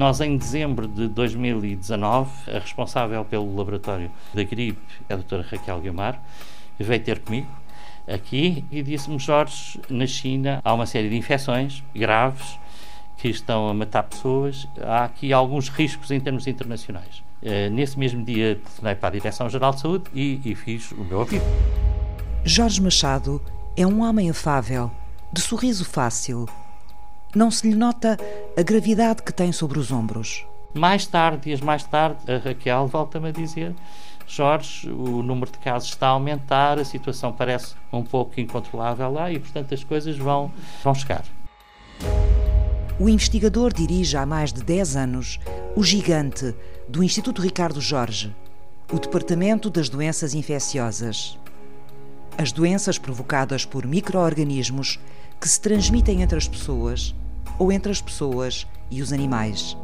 Nós, 0.00 0.18
em 0.22 0.34
dezembro 0.34 0.88
de 0.88 1.08
2019, 1.08 2.30
a 2.50 2.58
responsável 2.58 3.22
pelo 3.22 3.54
laboratório 3.54 4.10
da 4.32 4.42
gripe, 4.42 4.80
a 5.10 5.14
doutora 5.14 5.46
Raquel 5.46 5.78
Guilmar, 5.78 6.18
veio 6.78 7.04
ter 7.04 7.18
comigo 7.18 7.46
aqui 8.08 8.64
e 8.70 8.82
disse-me, 8.82 9.18
Jorge, 9.18 9.78
na 9.90 10.06
China 10.06 10.58
há 10.64 10.72
uma 10.72 10.86
série 10.86 11.10
de 11.10 11.18
infecções 11.18 11.84
graves 11.94 12.58
que 13.18 13.28
estão 13.28 13.68
a 13.68 13.74
matar 13.74 14.04
pessoas. 14.04 14.66
Há 14.80 15.04
aqui 15.04 15.34
alguns 15.34 15.68
riscos 15.68 16.10
em 16.10 16.18
termos 16.18 16.46
internacionais. 16.46 17.22
Uh, 17.42 17.68
nesse 17.70 17.98
mesmo 17.98 18.24
dia, 18.24 18.54
telefonei 18.54 18.94
para 18.94 19.08
a 19.08 19.12
Direção-Geral 19.12 19.72
de 19.72 19.80
Saúde 19.82 20.04
e, 20.14 20.40
e 20.42 20.54
fiz 20.54 20.92
o 20.92 21.04
meu 21.04 21.18
ouvido. 21.18 21.44
Jorge 22.42 22.80
Machado 22.80 23.38
é 23.76 23.86
um 23.86 24.00
homem 24.00 24.30
afável, 24.30 24.90
de 25.30 25.42
sorriso 25.42 25.84
fácil. 25.84 26.46
Não 27.34 27.50
se 27.50 27.68
lhe 27.68 27.76
nota 27.76 28.18
a 28.56 28.62
gravidade 28.62 29.22
que 29.22 29.32
tem 29.32 29.52
sobre 29.52 29.78
os 29.78 29.92
ombros. 29.92 30.44
Mais 30.74 31.06
tarde, 31.06 31.44
dias 31.44 31.60
mais 31.60 31.84
tarde, 31.84 32.18
a 32.30 32.38
Raquel 32.38 32.86
volta-me 32.88 33.28
a 33.28 33.32
dizer 33.32 33.74
Jorge, 34.26 34.88
o 34.88 35.22
número 35.22 35.50
de 35.50 35.58
casos 35.58 35.88
está 35.88 36.06
a 36.06 36.10
aumentar, 36.10 36.78
a 36.78 36.84
situação 36.84 37.32
parece 37.32 37.74
um 37.92 38.04
pouco 38.04 38.40
incontrolável 38.40 39.10
lá 39.12 39.30
e, 39.32 39.40
portanto, 39.40 39.74
as 39.74 39.82
coisas 39.82 40.16
vão, 40.16 40.52
vão 40.84 40.94
chegar. 40.94 41.24
O 42.98 43.08
investigador 43.08 43.72
dirige 43.72 44.16
há 44.16 44.24
mais 44.24 44.52
de 44.52 44.62
10 44.62 44.96
anos 44.96 45.40
o 45.74 45.82
Gigante, 45.82 46.54
do 46.88 47.02
Instituto 47.02 47.42
Ricardo 47.42 47.80
Jorge, 47.80 48.34
o 48.92 48.98
Departamento 49.00 49.68
das 49.68 49.88
Doenças 49.88 50.32
Infecciosas. 50.32 51.36
As 52.38 52.52
doenças 52.52 52.98
provocadas 52.98 53.64
por 53.64 53.84
micro-organismos 53.84 55.00
que 55.40 55.48
se 55.48 55.60
transmitem 55.60 56.20
entre 56.20 56.36
as 56.36 56.46
pessoas 56.46 57.14
ou 57.58 57.72
entre 57.72 57.90
as 57.90 58.00
pessoas 58.00 58.66
e 58.90 59.00
os 59.00 59.12
animais. 59.12 59.76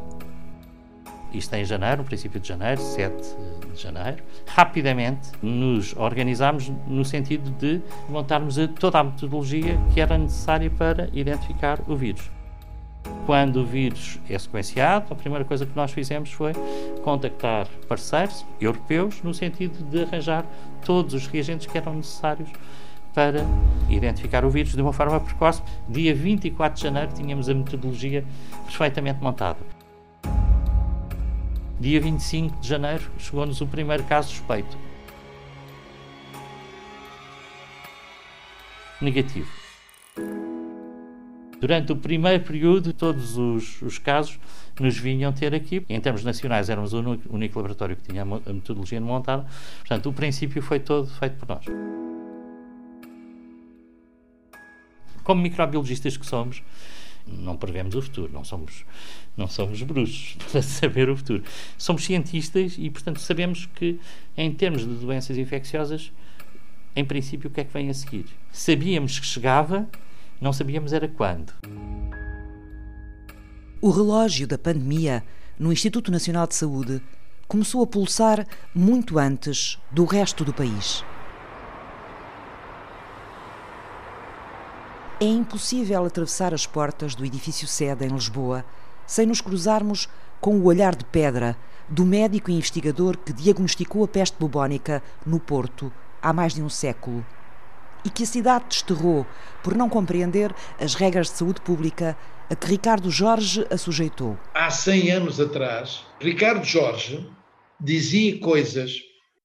Isto 1.33 1.55
é 1.55 1.61
em 1.61 1.65
janeiro, 1.65 1.97
no 1.97 2.03
princípio 2.03 2.39
de 2.39 2.47
janeiro, 2.47 2.79
7 2.79 3.35
de 3.73 3.81
janeiro. 3.81 4.23
Rapidamente 4.45 5.29
nos 5.41 5.95
organizámos 5.95 6.71
no 6.87 7.03
sentido 7.03 7.49
de 7.51 7.81
montarmos 8.07 8.55
toda 8.79 8.99
a 8.99 9.03
metodologia 9.03 9.77
que 9.93 9.99
era 9.99 10.17
necessária 10.17 10.69
para 10.69 11.09
identificar 11.11 11.79
o 11.87 11.95
vírus. 11.95 12.29
Quando 13.25 13.57
o 13.57 13.65
vírus 13.65 14.19
é 14.29 14.37
sequenciado, 14.37 15.07
a 15.11 15.15
primeira 15.15 15.43
coisa 15.43 15.65
que 15.65 15.75
nós 15.75 15.91
fizemos 15.91 16.31
foi 16.31 16.53
contactar 17.03 17.67
parceiros 17.87 18.45
europeus 18.61 19.21
no 19.21 19.33
sentido 19.33 19.83
de 19.89 20.03
arranjar 20.03 20.45
todos 20.85 21.13
os 21.13 21.27
reagentes 21.27 21.67
que 21.67 21.77
eram 21.77 21.95
necessários 21.95 22.49
para 23.17 23.43
identificar 23.89 24.45
o 24.45 24.49
vírus 24.51 24.75
de 24.75 24.81
uma 24.81 24.93
forma 24.93 25.19
precoce. 25.19 25.63
Dia 25.89 26.13
24 26.13 26.77
de 26.77 26.83
janeiro 26.83 27.11
tínhamos 27.15 27.49
a 27.49 27.53
metodologia 27.55 28.23
perfeitamente 28.65 29.19
montada. 29.19 29.57
Dia 31.79 31.99
25 31.99 32.61
de 32.61 32.67
janeiro 32.67 33.09
chegou-nos 33.17 33.59
o 33.59 33.65
primeiro 33.65 34.03
caso 34.03 34.29
suspeito. 34.29 34.77
Negativo. 39.01 39.49
Durante 41.59 41.91
o 41.91 41.95
primeiro 41.95 42.43
período, 42.43 42.93
todos 42.93 43.35
os, 43.35 43.81
os, 43.81 43.97
casos 43.97 44.39
nos 44.79 44.95
vinham 44.95 45.33
ter 45.33 45.55
aqui. 45.55 45.83
Em 45.89 45.99
termos 45.99 46.23
nacionais, 46.23 46.69
éramos 46.69 46.93
o 46.93 46.99
único, 46.99 47.35
único 47.35 47.57
laboratório 47.57 47.95
que 47.95 48.03
tinha 48.03 48.21
a 48.21 48.53
metodologia 48.53 49.01
montada. 49.01 49.47
Portanto, 49.79 50.07
o 50.07 50.13
princípio 50.13 50.61
foi 50.61 50.79
todo 50.79 51.07
feito 51.07 51.35
por 51.37 51.49
nós. 51.49 51.65
Como 55.27 55.41
microbiologistas 55.41 56.15
que 56.15 56.25
somos, 56.25 56.63
não 57.27 57.57
prevemos 57.57 57.95
o 57.95 58.01
futuro, 58.01 58.31
não 58.31 58.45
somos, 58.45 58.85
não 59.35 59.45
somos 59.45 59.83
bruxos 59.83 60.37
para 60.49 60.61
saber 60.61 61.09
o 61.09 61.17
futuro. 61.17 61.43
Somos 61.77 62.05
cientistas 62.05 62.75
e, 62.77 62.89
portanto, 62.89 63.19
sabemos 63.19 63.67
que, 63.75 63.99
em 64.37 64.49
termos 64.53 64.87
de 64.87 64.95
doenças 64.95 65.37
infecciosas, 65.37 66.13
em 66.95 67.03
princípio, 67.03 67.49
o 67.49 67.53
que 67.53 67.59
é 67.59 67.65
que 67.65 67.73
vem 67.73 67.89
a 67.89 67.93
seguir? 67.93 68.27
Sabíamos 68.53 69.19
que 69.19 69.25
chegava, 69.25 69.85
não 70.39 70.53
sabíamos 70.53 70.93
era 70.93 71.09
quando. 71.09 71.51
O 73.81 73.89
relógio 73.89 74.47
da 74.47 74.57
pandemia 74.57 75.25
no 75.59 75.73
Instituto 75.73 76.09
Nacional 76.09 76.47
de 76.47 76.55
Saúde 76.55 77.01
começou 77.49 77.83
a 77.83 77.87
pulsar 77.87 78.47
muito 78.73 79.19
antes 79.19 79.77
do 79.91 80.05
resto 80.05 80.45
do 80.45 80.53
país. 80.53 81.03
É 85.19 85.25
impossível 85.25 86.05
atravessar 86.05 86.53
as 86.53 86.67
portas 86.67 87.15
do 87.15 87.25
edifício 87.25 87.67
sede 87.67 88.05
em 88.05 88.09
Lisboa 88.09 88.63
sem 89.07 89.25
nos 89.25 89.41
cruzarmos 89.41 90.07
com 90.39 90.57
o 90.57 90.65
olhar 90.65 90.95
de 90.95 91.05
pedra 91.05 91.57
do 91.89 92.05
médico 92.05 92.51
e 92.51 92.53
investigador 92.53 93.17
que 93.17 93.33
diagnosticou 93.33 94.03
a 94.03 94.07
peste 94.07 94.37
bubónica 94.37 95.01
no 95.25 95.39
Porto 95.39 95.91
há 96.21 96.31
mais 96.31 96.53
de 96.53 96.61
um 96.61 96.69
século 96.69 97.25
e 98.05 98.11
que 98.11 98.21
a 98.21 98.27
cidade 98.27 98.65
desterrou 98.69 99.25
por 99.63 99.75
não 99.75 99.89
compreender 99.89 100.53
as 100.79 100.93
regras 100.93 101.31
de 101.31 101.37
saúde 101.37 101.61
pública 101.61 102.15
a 102.47 102.55
que 102.55 102.67
Ricardo 102.67 103.09
Jorge 103.09 103.65
a 103.71 103.77
sujeitou. 103.77 104.37
Há 104.53 104.69
100 104.69 105.11
anos 105.13 105.39
atrás, 105.39 106.05
Ricardo 106.21 106.63
Jorge 106.63 107.27
dizia 107.79 108.39
coisas 108.39 108.91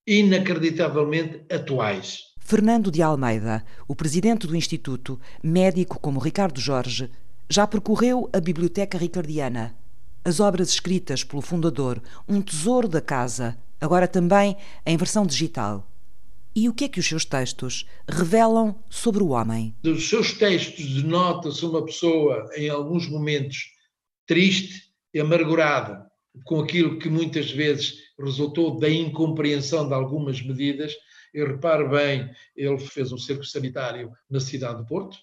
inacreditavelmente 0.06 1.43
atuais. 1.50 2.31
Fernando 2.45 2.91
de 2.91 3.01
Almeida, 3.01 3.65
o 3.89 3.95
presidente 3.95 4.47
do 4.47 4.57
Instituto, 4.57 5.19
médico 5.43 5.99
como 5.99 6.21
Ricardo 6.21 6.61
Jorge, 6.61 7.09
já 7.49 7.67
percorreu 7.67 8.29
a 8.33 8.41
Biblioteca 8.41 8.99
Ricardiana, 8.99 9.75
as 10.25 10.39
obras 10.39 10.69
escritas 10.69 11.25
pelo 11.25 11.41
fundador, 11.41 12.03
um 12.29 12.43
tesouro 12.43 12.89
da 12.89 13.01
casa, 13.01 13.57
agora 13.81 14.07
também 14.07 14.57
em 14.85 14.97
versão 14.97 15.25
digital. 15.25 15.89
E 16.55 16.69
o 16.69 16.75
que 16.75 16.85
é 16.85 16.89
que 16.89 17.01
os 17.01 17.07
seus 17.07 17.25
textos 17.25 17.87
revelam 18.07 18.77
sobre 18.91 19.23
o 19.23 19.29
homem? 19.29 19.75
Dos 19.83 20.09
seus 20.09 20.33
textos 20.33 20.85
denota-se 20.85 21.65
uma 21.65 21.83
pessoa, 21.83 22.51
em 22.55 22.69
alguns 22.69 23.09
momentos, 23.09 23.71
triste 24.27 24.83
e 25.15 25.21
amargurada 25.21 26.07
com 26.45 26.61
aquilo 26.61 26.99
que 26.99 27.09
muitas 27.09 27.51
vezes 27.51 27.95
resultou 28.19 28.79
da 28.79 28.91
incompreensão 28.91 29.89
de 29.89 29.95
algumas 29.95 30.43
medidas 30.43 30.93
e 31.32 31.44
repare 31.44 31.88
bem, 31.88 32.31
ele 32.56 32.78
fez 32.78 33.12
um 33.12 33.19
cerco 33.19 33.44
sanitário 33.44 34.10
na 34.28 34.41
cidade 34.41 34.82
de 34.82 34.88
Porto. 34.88 35.16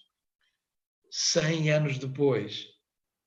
Cem 1.09 1.71
anos 1.71 1.97
depois, 1.97 2.67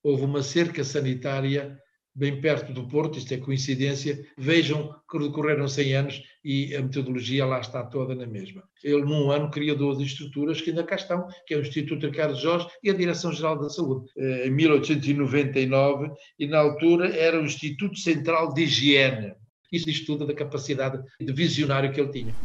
houve 0.03 0.25
uma 0.25 0.43
cerca 0.43 0.85
sanitária 0.85 1.79
bem 2.15 2.41
perto 2.41 2.73
do 2.73 2.87
Porto, 2.87 3.19
isto 3.19 3.33
é 3.33 3.39
coincidência. 3.39 4.25
Vejam 4.37 4.95
que 5.11 5.19
decorreram 5.19 5.67
100 5.67 5.95
anos 5.95 6.23
e 6.45 6.75
a 6.75 6.83
metodologia 6.83 7.47
lá 7.47 7.61
está 7.61 7.83
toda 7.85 8.15
na 8.15 8.27
mesma. 8.27 8.63
Ele, 8.83 9.03
num 9.03 9.31
ano, 9.31 9.51
criou 9.51 9.77
duas 9.77 9.99
estruturas 10.01 10.61
que 10.61 10.71
ainda 10.71 10.85
cá 10.85 10.97
estão, 10.97 11.27
que 11.47 11.55
é 11.55 11.57
o 11.57 11.63
Instituto 11.63 12.07
Ricardo 12.07 12.39
Jorge 12.39 12.69
e 12.83 12.91
a 12.91 12.95
Direção-Geral 12.95 13.59
da 13.59 13.71
Saúde, 13.71 14.11
eh, 14.17 14.47
em 14.47 14.51
1899, 14.51 16.11
e 16.39 16.47
na 16.47 16.59
altura 16.59 17.15
era 17.17 17.41
o 17.41 17.45
Instituto 17.45 17.99
Central 17.99 18.53
de 18.53 18.63
Higiene. 18.63 19.35
Isso 19.73 19.89
estuda 19.89 20.27
da 20.27 20.35
capacidade 20.35 21.03
de 21.19 21.33
visionário 21.33 21.91
que 21.93 22.01
ele 22.01 22.11
tinha. 22.11 22.37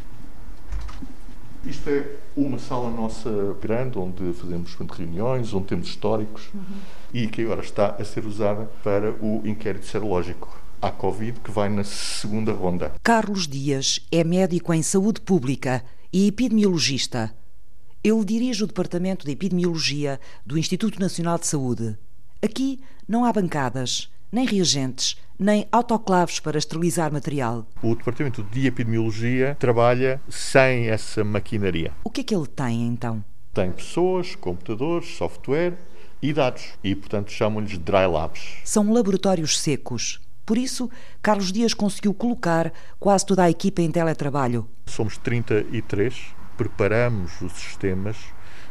Isto 1.68 1.90
é 1.90 2.16
uma 2.36 2.58
sala 2.58 2.90
nossa 2.90 3.30
grande, 3.62 4.00
onde 4.00 4.32
fazemos 4.34 4.74
reuniões, 4.76 5.54
onde 5.54 5.68
temos 5.68 5.88
históricos 5.88 6.48
uhum. 6.54 6.64
e 7.14 7.28
que 7.28 7.42
agora 7.42 7.62
está 7.62 7.88
a 8.00 8.06
ser 8.06 8.26
usada 8.26 8.70
para 8.82 9.12
o 9.22 9.42
inquérito 9.46 9.86
serológico 9.86 10.58
à 10.82 10.90
Covid, 10.92 11.42
que 11.42 11.52
vai 11.52 11.68
na 11.68 11.84
segunda 11.84 12.54
ronda. 12.54 12.94
Carlos 13.04 13.48
Dias 13.48 14.00
é 14.10 14.24
médico 14.24 14.74
em 14.74 14.82
saúde 14.82 15.20
pública 15.20 15.84
e 16.14 16.28
epidemiologista. 16.28 17.36
Ele 18.02 18.24
dirige 18.24 18.64
o 18.64 18.68
Departamento 18.68 19.26
de 19.26 19.34
Epidemiologia 19.34 20.22
do 20.46 20.58
Instituto 20.58 21.02
Nacional 21.02 21.38
de 21.38 21.48
Saúde. 21.48 21.98
Aqui 22.42 22.80
não 23.06 23.26
há 23.26 23.34
bancadas, 23.34 24.10
nem 24.32 24.46
reagentes, 24.46 25.18
nem 25.40 25.68
autoclaves 25.72 26.40
para 26.40 26.58
esterilizar 26.58 27.12
material. 27.12 27.66
O 27.82 27.96
Departamento 27.96 28.44
de 28.44 28.68
Epidemiologia 28.68 29.56
trabalha 29.60 30.22
sem 30.30 30.88
essa 30.88 31.24
maquinaria. 31.24 31.92
O 32.04 32.10
que 32.10 32.22
é 32.22 32.24
que 32.24 32.36
ele 32.36 32.48
tem 32.48 32.88
então? 32.88 33.24
Tem 33.54 33.72
pessoas, 33.72 34.36
computadores, 34.36 35.16
software 35.16 35.78
e 36.22 36.34
dados. 36.34 36.74
E, 36.84 36.96
portanto, 36.96 37.32
chamam-lhes 37.32 37.78
dry 37.78 38.06
labs. 38.06 38.58
São 38.64 38.92
laboratórios 38.92 39.60
secos. 39.60 40.20
Por 40.46 40.58
isso, 40.58 40.90
Carlos 41.22 41.52
Dias 41.52 41.74
conseguiu 41.74 42.14
colocar 42.14 42.72
quase 43.00 43.26
toda 43.26 43.44
a 43.44 43.50
equipa 43.50 43.82
em 43.82 43.92
teletrabalho. 43.92 44.68
Somos 44.86 45.18
33, 45.18 46.16
preparamos 46.56 47.42
os 47.42 47.52
sistemas 47.52 48.16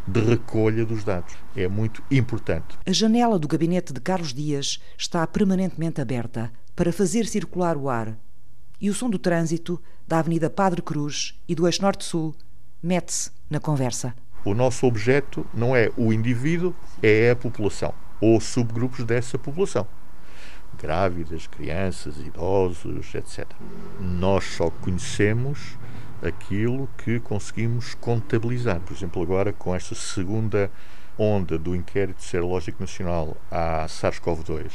de 0.06 0.20
recolha 0.20 0.84
dos 0.84 1.02
dados. 1.04 1.34
É 1.54 1.66
muito 1.68 2.02
importante. 2.10 2.78
A 2.86 2.92
janela 2.92 3.38
do 3.38 3.48
gabinete 3.48 3.92
de 3.92 4.00
Carlos 4.00 4.32
Dias 4.32 4.80
está 4.96 5.26
permanentemente 5.26 6.00
aberta 6.00 6.52
para 6.74 6.92
fazer 6.92 7.26
circular 7.26 7.76
o 7.76 7.88
ar. 7.88 8.16
E 8.80 8.90
o 8.90 8.94
som 8.94 9.08
do 9.08 9.18
trânsito 9.18 9.80
da 10.06 10.18
Avenida 10.18 10.50
Padre 10.50 10.82
Cruz 10.82 11.34
e 11.48 11.54
do 11.54 11.66
Eixo 11.66 11.82
Norte-Sul 11.82 12.34
mete-se 12.82 13.30
na 13.48 13.58
conversa. 13.58 14.14
O 14.44 14.54
nosso 14.54 14.86
objeto 14.86 15.46
não 15.52 15.74
é 15.74 15.90
o 15.96 16.12
indivíduo, 16.12 16.74
é 17.02 17.30
a 17.30 17.36
população 17.36 17.92
ou 18.20 18.40
subgrupos 18.40 19.04
dessa 19.04 19.38
população. 19.38 19.86
grávidas, 20.78 21.46
crianças, 21.46 22.18
idosos, 22.18 23.14
etc. 23.14 23.46
Nós 23.98 24.44
só 24.44 24.68
conhecemos 24.70 25.76
aquilo 26.28 26.88
que 26.98 27.20
conseguimos 27.20 27.94
contabilizar. 27.94 28.80
Por 28.80 28.94
exemplo, 28.94 29.22
agora 29.22 29.52
com 29.52 29.74
esta 29.74 29.94
segunda 29.94 30.70
onda 31.18 31.58
do 31.58 31.74
inquérito 31.74 32.22
serológico 32.22 32.80
nacional 32.80 33.36
à 33.50 33.86
SARS-CoV-2, 33.86 34.70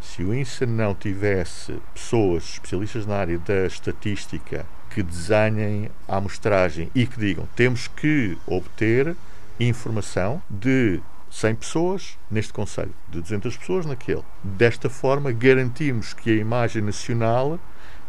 se 0.00 0.22
o 0.22 0.34
INSA 0.34 0.66
não 0.66 0.94
tivesse 0.94 1.78
pessoas 1.94 2.44
especialistas 2.44 3.06
na 3.06 3.16
área 3.16 3.38
da 3.38 3.66
estatística 3.66 4.66
que 4.90 5.02
desenhem 5.02 5.90
a 6.08 6.16
amostragem 6.16 6.90
e 6.94 7.06
que 7.06 7.18
digam 7.18 7.48
temos 7.54 7.88
que 7.88 8.36
obter 8.46 9.16
informação 9.60 10.42
de 10.50 11.00
100 11.30 11.54
pessoas 11.54 12.18
neste 12.30 12.52
Conselho, 12.52 12.94
de 13.08 13.20
200 13.20 13.56
pessoas 13.56 13.86
naquele. 13.86 14.22
Desta 14.42 14.90
forma, 14.90 15.32
garantimos 15.32 16.12
que 16.12 16.30
a 16.30 16.34
imagem 16.34 16.82
nacional 16.82 17.58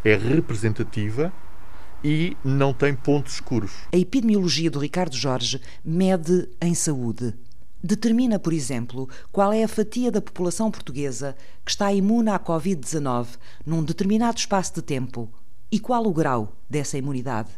é 0.04 0.14
representativa 0.14 1.32
e 2.04 2.36
não 2.44 2.74
tem 2.74 2.94
pontos 2.94 3.34
escuros. 3.34 3.72
A 3.90 3.96
epidemiologia 3.96 4.70
do 4.70 4.78
Ricardo 4.78 5.16
Jorge 5.16 5.58
mede 5.82 6.46
em 6.60 6.74
saúde. 6.74 7.34
Determina, 7.82 8.38
por 8.38 8.52
exemplo, 8.52 9.08
qual 9.32 9.52
é 9.52 9.64
a 9.64 9.68
fatia 9.68 10.12
da 10.12 10.20
população 10.20 10.70
portuguesa 10.70 11.34
que 11.64 11.70
está 11.70 11.92
imune 11.92 12.30
à 12.30 12.38
Covid-19 12.38 13.38
num 13.64 13.82
determinado 13.82 14.38
espaço 14.38 14.74
de 14.74 14.82
tempo 14.82 15.30
e 15.72 15.80
qual 15.80 16.06
o 16.06 16.12
grau 16.12 16.56
dessa 16.68 16.98
imunidade. 16.98 17.50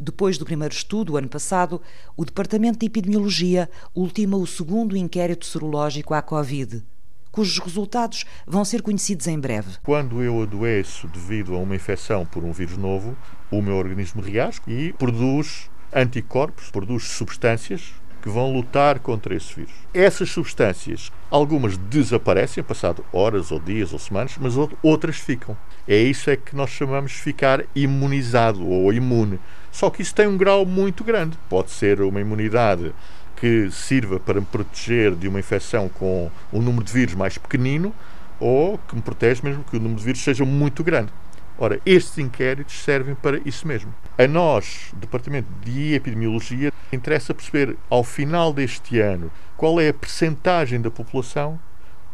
Depois 0.00 0.38
do 0.38 0.46
primeiro 0.46 0.72
estudo, 0.72 1.16
ano 1.16 1.28
passado, 1.28 1.80
o 2.16 2.24
Departamento 2.24 2.78
de 2.78 2.86
Epidemiologia 2.86 3.68
ultima 3.94 4.36
o 4.36 4.46
segundo 4.46 4.96
inquérito 4.96 5.44
serológico 5.44 6.14
à 6.14 6.22
Covid, 6.22 6.82
cujos 7.30 7.58
resultados 7.58 8.24
vão 8.46 8.64
ser 8.64 8.82
conhecidos 8.82 9.26
em 9.26 9.38
breve. 9.38 9.76
Quando 9.82 10.22
eu 10.22 10.42
adoeço 10.42 11.08
devido 11.08 11.54
a 11.54 11.58
uma 11.58 11.76
infecção 11.76 12.26
por 12.26 12.44
um 12.44 12.52
vírus 12.52 12.76
novo, 12.76 13.16
o 13.50 13.62
meu 13.62 13.76
organismo 13.76 14.22
reage 14.22 14.60
e 14.66 14.92
produz 14.94 15.70
anticorpos, 15.92 16.70
produz 16.70 17.04
substâncias 17.04 17.92
que 18.20 18.28
vão 18.28 18.52
lutar 18.52 18.98
contra 18.98 19.34
esse 19.34 19.54
vírus. 19.54 19.72
Essas 19.94 20.30
substâncias, 20.30 21.10
algumas 21.30 21.76
desaparecem, 21.76 22.62
passado 22.62 23.04
horas 23.12 23.50
ou 23.50 23.58
dias 23.58 23.92
ou 23.92 23.98
semanas, 23.98 24.36
mas 24.38 24.54
outras 24.82 25.16
ficam. 25.16 25.56
É 25.88 25.96
isso 25.96 26.30
é 26.30 26.36
que 26.36 26.54
nós 26.54 26.70
chamamos 26.70 27.12
de 27.12 27.18
ficar 27.18 27.64
imunizado 27.74 28.66
ou 28.66 28.92
imune. 28.92 29.40
Só 29.72 29.88
que 29.88 30.02
isso 30.02 30.14
tem 30.14 30.26
um 30.26 30.36
grau 30.36 30.66
muito 30.66 31.02
grande. 31.02 31.38
Pode 31.48 31.70
ser 31.70 32.00
uma 32.02 32.20
imunidade 32.20 32.92
que 33.40 33.70
sirva 33.70 34.20
para 34.20 34.38
me 34.38 34.46
proteger 34.46 35.14
de 35.16 35.26
uma 35.26 35.40
infecção 35.40 35.88
com 35.88 36.30
um 36.52 36.60
número 36.60 36.84
de 36.84 36.92
vírus 36.92 37.14
mais 37.14 37.38
pequenino 37.38 37.94
ou 38.38 38.76
que 38.76 38.94
me 38.94 39.00
protege 39.00 39.42
mesmo 39.42 39.64
que 39.64 39.76
o 39.76 39.80
número 39.80 39.98
de 39.98 40.04
vírus 40.04 40.22
seja 40.22 40.44
muito 40.44 40.84
grande. 40.84 41.10
Ora, 41.58 41.80
estes 41.84 42.18
inquéritos 42.18 42.82
servem 42.82 43.14
para 43.14 43.38
isso 43.44 43.66
mesmo. 43.66 43.94
A 44.16 44.26
nós, 44.26 44.92
Departamento 44.96 45.48
de 45.64 45.94
Epidemiologia, 45.94 46.72
interessa 46.92 47.34
perceber 47.34 47.76
ao 47.88 48.04
final 48.04 48.52
deste 48.52 48.98
ano 48.98 49.30
qual 49.56 49.80
é 49.80 49.88
a 49.88 49.94
percentagem 49.94 50.80
da 50.80 50.90
população 50.90 51.58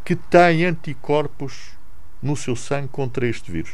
que 0.04 0.14
tem 0.14 0.64
anticorpos 0.64 1.70
no 2.22 2.36
seu 2.36 2.54
sangue 2.56 2.88
contra 2.88 3.26
este 3.26 3.50
vírus. 3.50 3.72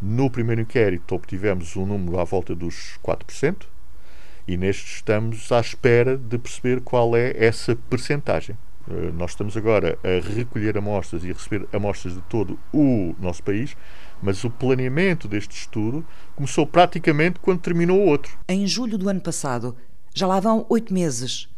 No 0.00 0.30
primeiro 0.30 0.60
inquérito 0.60 1.14
obtivemos 1.14 1.74
um 1.76 1.86
número 1.86 2.18
à 2.18 2.24
volta 2.24 2.54
dos 2.54 2.98
4%, 3.02 3.66
e 4.46 4.56
neste 4.56 4.94
estamos 4.94 5.50
à 5.50 5.60
espera 5.60 6.16
de 6.16 6.38
perceber 6.38 6.80
qual 6.80 7.16
é 7.16 7.34
essa 7.36 7.74
percentagem. 7.74 8.56
Eh, 8.88 9.10
nós 9.12 9.32
estamos 9.32 9.56
agora 9.56 9.98
a 10.04 10.34
recolher 10.34 10.78
amostras 10.78 11.24
e 11.24 11.30
a 11.30 11.32
receber 11.32 11.66
amostras 11.72 12.14
de 12.14 12.22
todo 12.22 12.58
o 12.72 13.14
nosso 13.18 13.42
país, 13.42 13.76
mas 14.22 14.44
o 14.44 14.50
planeamento 14.50 15.26
deste 15.26 15.56
estudo 15.56 16.06
começou 16.34 16.66
praticamente 16.66 17.40
quando 17.40 17.60
terminou 17.60 17.98
o 17.98 18.06
outro. 18.06 18.38
Em 18.48 18.66
julho 18.66 18.96
do 18.96 19.08
ano 19.08 19.20
passado, 19.20 19.76
já 20.14 20.26
lá 20.26 20.38
vão 20.40 20.64
oito 20.68 20.94
meses. 20.94 21.48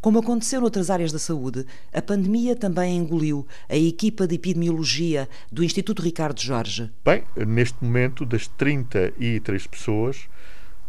Como 0.00 0.18
aconteceu 0.18 0.60
noutras 0.60 0.90
áreas 0.90 1.10
da 1.10 1.18
saúde, 1.18 1.64
a 1.90 2.02
pandemia 2.02 2.54
também 2.54 2.94
engoliu 2.94 3.46
a 3.70 3.74
equipa 3.74 4.26
de 4.26 4.34
epidemiologia 4.34 5.26
do 5.50 5.64
Instituto 5.64 6.02
Ricardo 6.02 6.38
Jorge. 6.38 6.90
Bem, 7.02 7.24
neste 7.34 7.82
momento, 7.82 8.26
das 8.26 8.46
33 8.46 9.66
pessoas, 9.66 10.28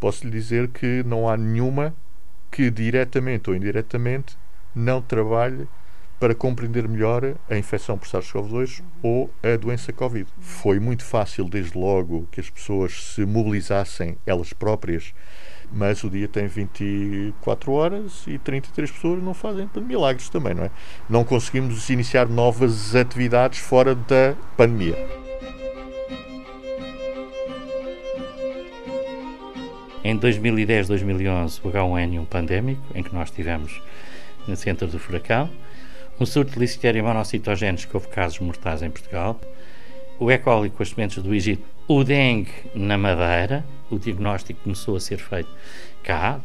posso 0.00 0.24
lhe 0.24 0.30
dizer 0.30 0.68
que 0.68 1.02
não 1.04 1.28
há 1.28 1.36
nenhuma 1.36 1.94
que 2.50 2.70
diretamente 2.70 3.50
ou 3.50 3.56
indiretamente 3.56 4.36
não 4.74 5.00
trabalhe 5.00 5.68
para 6.18 6.34
compreender 6.34 6.88
melhor 6.88 7.34
a 7.48 7.56
infecção 7.56 7.98
por 7.98 8.08
SARS-CoV-2 8.08 8.82
ou 9.02 9.30
a 9.42 9.56
doença 9.56 9.92
Covid. 9.92 10.26
Foi 10.40 10.80
muito 10.80 11.04
fácil, 11.04 11.44
desde 11.44 11.76
logo, 11.76 12.26
que 12.30 12.40
as 12.40 12.48
pessoas 12.48 13.14
se 13.14 13.24
mobilizassem 13.26 14.16
elas 14.24 14.52
próprias, 14.52 15.12
mas 15.70 16.02
o 16.04 16.10
dia 16.10 16.28
tem 16.28 16.46
24 16.46 17.72
horas 17.72 18.24
e 18.26 18.38
33 18.38 18.90
pessoas 18.90 19.22
não 19.22 19.34
fazem 19.34 19.68
milagres 19.82 20.28
também, 20.28 20.54
não 20.54 20.64
é? 20.64 20.70
Não 21.08 21.24
conseguimos 21.24 21.90
iniciar 21.90 22.28
novas 22.28 22.94
atividades 22.96 23.58
fora 23.58 23.94
da 23.94 24.34
pandemia. 24.56 25.25
Em 30.06 30.16
2010, 30.16 30.86
2011, 30.86 31.60
o 31.64 31.68
H1N1 31.68 32.26
pandémico, 32.26 32.80
em 32.94 33.02
que 33.02 33.12
nós 33.12 33.28
estivemos 33.28 33.82
no 34.46 34.54
centro 34.54 34.86
do 34.86 35.00
furacão, 35.00 35.50
um 36.20 36.24
surto 36.24 36.52
de 36.52 36.60
listeria 36.60 37.02
monocitogéneos 37.02 37.86
que 37.86 37.96
houve 37.96 38.06
casos 38.06 38.38
mortais 38.38 38.82
em 38.82 38.88
Portugal, 38.88 39.40
o 40.20 40.30
E. 40.30 40.38
coli 40.38 40.70
com 40.70 40.80
as 40.80 40.90
sementes 40.90 41.20
do 41.20 41.34
Egito, 41.34 41.64
o 41.88 42.04
dengue 42.04 42.52
na 42.72 42.96
Madeira, 42.96 43.64
o 43.90 43.98
diagnóstico 43.98 44.60
começou 44.62 44.94
a 44.94 45.00
ser 45.00 45.18
feito 45.18 45.50
cá, 46.04 46.40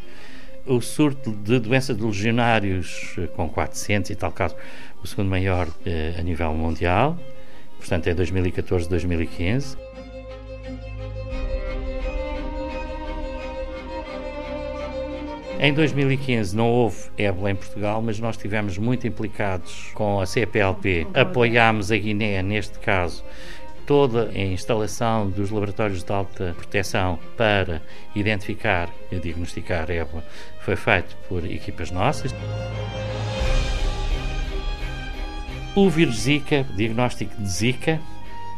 o 0.66 0.82
surto 0.82 1.32
de 1.32 1.60
doença 1.60 1.94
de 1.94 2.02
legionários 2.02 3.14
eh, 3.20 3.28
com 3.28 3.48
400 3.48 4.10
e 4.10 4.16
tal 4.16 4.32
caso, 4.32 4.56
o 5.04 5.08
segundo 5.08 5.30
maior 5.30 5.68
eh, 5.86 6.16
a 6.18 6.22
nível 6.24 6.52
mundial, 6.56 7.16
portanto 7.78 8.08
é 8.08 8.16
2014-2015. 8.16 9.78
Em 15.64 15.72
2015 15.76 16.58
não 16.58 16.68
houve 16.68 16.98
ébola 17.16 17.52
em 17.52 17.56
Portugal, 17.56 18.02
mas 18.02 18.18
nós 18.20 18.36
estivemos 18.36 18.80
muito 18.80 19.06
implicados 19.06 19.92
com 19.94 20.20
a 20.20 20.26
CPLP. 20.26 21.06
Apoiámos 21.14 21.92
a 21.92 21.98
Guiné, 21.98 22.42
neste 22.42 22.80
caso, 22.80 23.24
toda 23.86 24.32
a 24.32 24.40
instalação 24.40 25.30
dos 25.30 25.52
laboratórios 25.52 26.04
de 26.04 26.12
alta 26.12 26.56
proteção 26.58 27.20
para 27.38 27.80
identificar 28.16 28.90
e 29.12 29.20
diagnosticar 29.20 29.92
a 29.92 29.94
ébola 29.94 30.24
foi 30.62 30.76
feito 30.76 31.16
por 31.30 31.46
equipas 31.46 31.92
nossas. 31.92 32.34
O 35.76 35.88
vírus 35.92 36.22
Zika, 36.22 36.66
diagnóstico 36.76 37.40
de 37.40 37.48
Zika, 37.48 38.00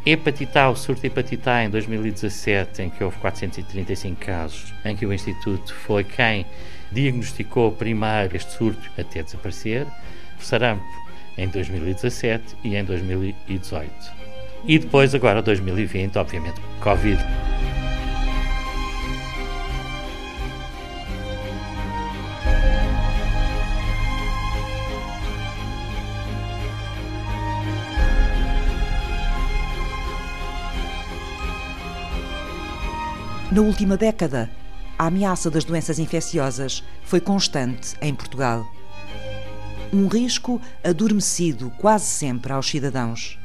Hepatite 0.06 0.58
A, 0.58 0.70
o 0.70 0.76
surto 0.76 1.02
de 1.02 1.08
hepatite 1.08 1.48
A 1.50 1.64
em 1.64 1.70
2017, 1.70 2.82
em 2.82 2.88
que 2.88 3.04
houve 3.04 3.18
435 3.18 4.24
casos, 4.24 4.74
em 4.86 4.96
que 4.96 5.04
o 5.04 5.12
Instituto 5.12 5.74
foi 5.74 6.02
quem 6.02 6.46
diagnosticou 6.94 7.72
primeiro 7.72 8.36
este 8.36 8.52
surto 8.52 8.90
até 8.96 9.22
desaparecer, 9.22 9.86
sarampo 10.38 10.84
em 11.36 11.48
2017 11.48 12.56
e 12.62 12.76
em 12.76 12.84
2018. 12.84 13.90
E 14.66 14.78
depois, 14.78 15.14
agora, 15.14 15.42
2020, 15.42 16.16
obviamente, 16.16 16.60
Covid. 16.80 17.20
Na 33.52 33.60
última 33.60 33.96
década, 33.96 34.50
a 34.98 35.06
ameaça 35.06 35.50
das 35.50 35.64
doenças 35.64 35.98
infecciosas 35.98 36.82
foi 37.04 37.20
constante 37.20 37.94
em 38.00 38.14
Portugal. 38.14 38.66
Um 39.92 40.08
risco 40.08 40.60
adormecido 40.82 41.70
quase 41.78 42.06
sempre 42.06 42.52
aos 42.52 42.68
cidadãos, 42.68 43.38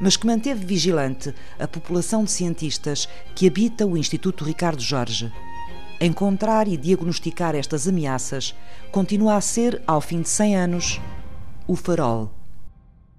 mas 0.00 0.16
que 0.16 0.26
manteve 0.26 0.64
vigilante 0.64 1.34
a 1.58 1.66
população 1.66 2.24
de 2.24 2.30
cientistas 2.30 3.08
que 3.34 3.46
habita 3.46 3.86
o 3.86 3.96
Instituto 3.96 4.44
Ricardo 4.44 4.80
Jorge. 4.80 5.32
Encontrar 6.00 6.68
e 6.68 6.76
diagnosticar 6.76 7.54
estas 7.54 7.86
ameaças 7.86 8.54
continua 8.90 9.36
a 9.36 9.40
ser, 9.40 9.82
ao 9.86 10.00
fim 10.00 10.22
de 10.22 10.28
100 10.28 10.56
anos, 10.56 11.00
o 11.66 11.76
farol 11.76 12.30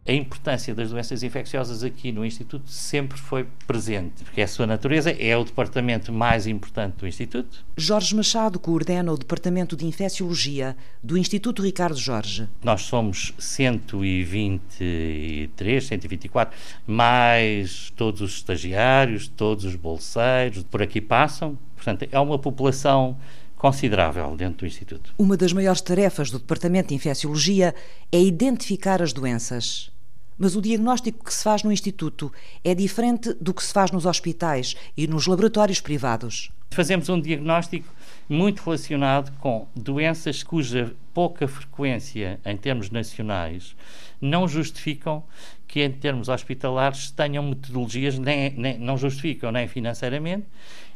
a 0.08 0.14
importância 0.14 0.76
das 0.76 0.92
doenças 0.92 1.24
infecciosas 1.24 1.84
aqui 1.84 2.12
no 2.12 2.24
Instituto 2.24 2.70
sempre 2.70 3.18
foi 3.18 3.48
presente, 3.66 4.24
porque 4.24 4.40
a 4.40 4.48
sua 4.48 4.68
natureza 4.68 5.10
é 5.10 5.36
o 5.36 5.44
departamento 5.44 6.14
mais 6.14 6.46
importante 6.46 6.98
do 6.98 7.08
Instituto. 7.08 7.66
Jorge 7.76 8.16
Machado 8.16 8.60
coordena 8.60 9.12
o 9.12 9.18
Departamento 9.18 9.76
de 9.76 9.88
Infecciologia 9.88 10.78
do 11.02 11.18
Instituto 11.18 11.64
Ricardo 11.64 11.98
Jorge. 11.98 12.48
Nós 12.64 12.84
somos 12.84 13.34
123, 13.40 15.84
124, 15.84 16.56
mais 16.86 17.92
todos 17.96 18.22
os 18.22 18.36
estagiários, 18.36 19.28
todos 19.28 19.66
os 19.66 19.76
bolseiros, 19.76 20.62
por 20.62 20.84
aqui 20.84 21.02
passam. 21.02 21.58
Portanto, 21.76 22.08
é 22.12 22.20
uma 22.20 22.38
população 22.38 23.18
considerável 23.56 24.36
dentro 24.36 24.60
do 24.60 24.68
Instituto. 24.68 25.16
Uma 25.18 25.36
das 25.36 25.52
maiores 25.52 25.82
tarefas 25.82 26.30
do 26.30 26.38
Departamento 26.38 26.90
de 26.90 26.96
Infecciologia 26.96 27.74
é 28.12 28.22
identificar 28.22 29.02
as 29.02 29.12
doenças. 29.12 29.95
Mas 30.38 30.56
o 30.56 30.62
diagnóstico 30.62 31.24
que 31.24 31.34
se 31.34 31.44
faz 31.44 31.64
no 31.64 31.72
Instituto 31.72 32.32
é 32.64 32.76
diferente 32.76 33.34
do 33.40 33.54
que 33.54 33.64
se 33.64 33.72
faz 33.72 33.92
nos 33.92 34.06
hospitais 34.06 34.76
e 34.98 35.08
nos 35.08 35.28
laboratórios 35.28 35.80
privados. 35.80 36.52
Fazemos 36.72 37.08
um 37.08 37.22
diagnóstico 37.22 37.88
muito 38.28 38.62
relacionado 38.64 39.32
com 39.40 39.68
doenças 39.76 40.44
cuja 40.44 40.94
pouca 41.14 41.48
frequência 41.48 42.40
em 42.46 42.58
termos 42.58 42.90
nacionais 42.90 43.76
não 44.20 44.48
justificam 44.48 45.24
que, 45.68 45.82
em 45.82 45.92
termos 45.92 46.30
hospitalares, 46.30 47.12
tenham 47.12 47.44
metodologias, 47.44 48.18
nem, 48.18 48.52
nem 48.52 48.78
não 48.78 48.98
justificam 48.98 49.52
nem 49.52 49.68
financeiramente, 49.68 50.46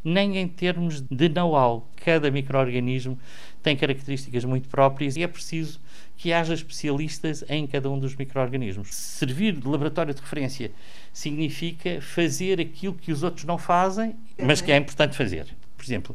nem 0.03 0.37
em 0.37 0.47
termos 0.47 1.01
de 1.01 1.29
know-how. 1.29 1.87
Cada 1.97 2.31
microorganismo 2.31 3.19
tem 3.61 3.75
características 3.75 4.45
muito 4.45 4.69
próprias 4.69 5.15
e 5.15 5.23
é 5.23 5.27
preciso 5.27 5.79
que 6.19 6.33
haja 6.33 6.53
especialistas 6.53 7.45
em 7.47 7.65
cada 7.65 7.89
um 7.89 7.97
dos 7.97 8.13
micro-organismos. 8.13 8.93
Servir 8.93 9.53
de 9.53 9.65
laboratório 9.65 10.13
de 10.13 10.19
referência 10.19 10.69
significa 11.13 12.01
fazer 12.01 12.59
aquilo 12.59 12.93
que 12.93 13.13
os 13.13 13.23
outros 13.23 13.45
não 13.45 13.57
fazem, 13.57 14.17
mas 14.37 14.59
que 14.59 14.69
é 14.69 14.75
importante 14.75 15.15
fazer. 15.15 15.47
Por 15.77 15.85
exemplo, 15.85 16.13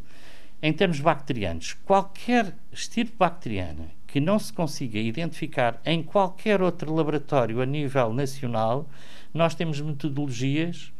em 0.62 0.74
termos 0.74 1.00
bacterianos, 1.00 1.72
qualquer 1.86 2.54
estirpe 2.70 3.14
bacteriana 3.18 3.90
que 4.06 4.20
não 4.20 4.38
se 4.38 4.52
consiga 4.52 4.98
identificar 4.98 5.80
em 5.86 6.02
qualquer 6.02 6.60
outro 6.60 6.94
laboratório 6.94 7.62
a 7.62 7.66
nível 7.66 8.12
nacional, 8.12 8.86
nós 9.32 9.54
temos 9.54 9.80
metodologias 9.80 10.92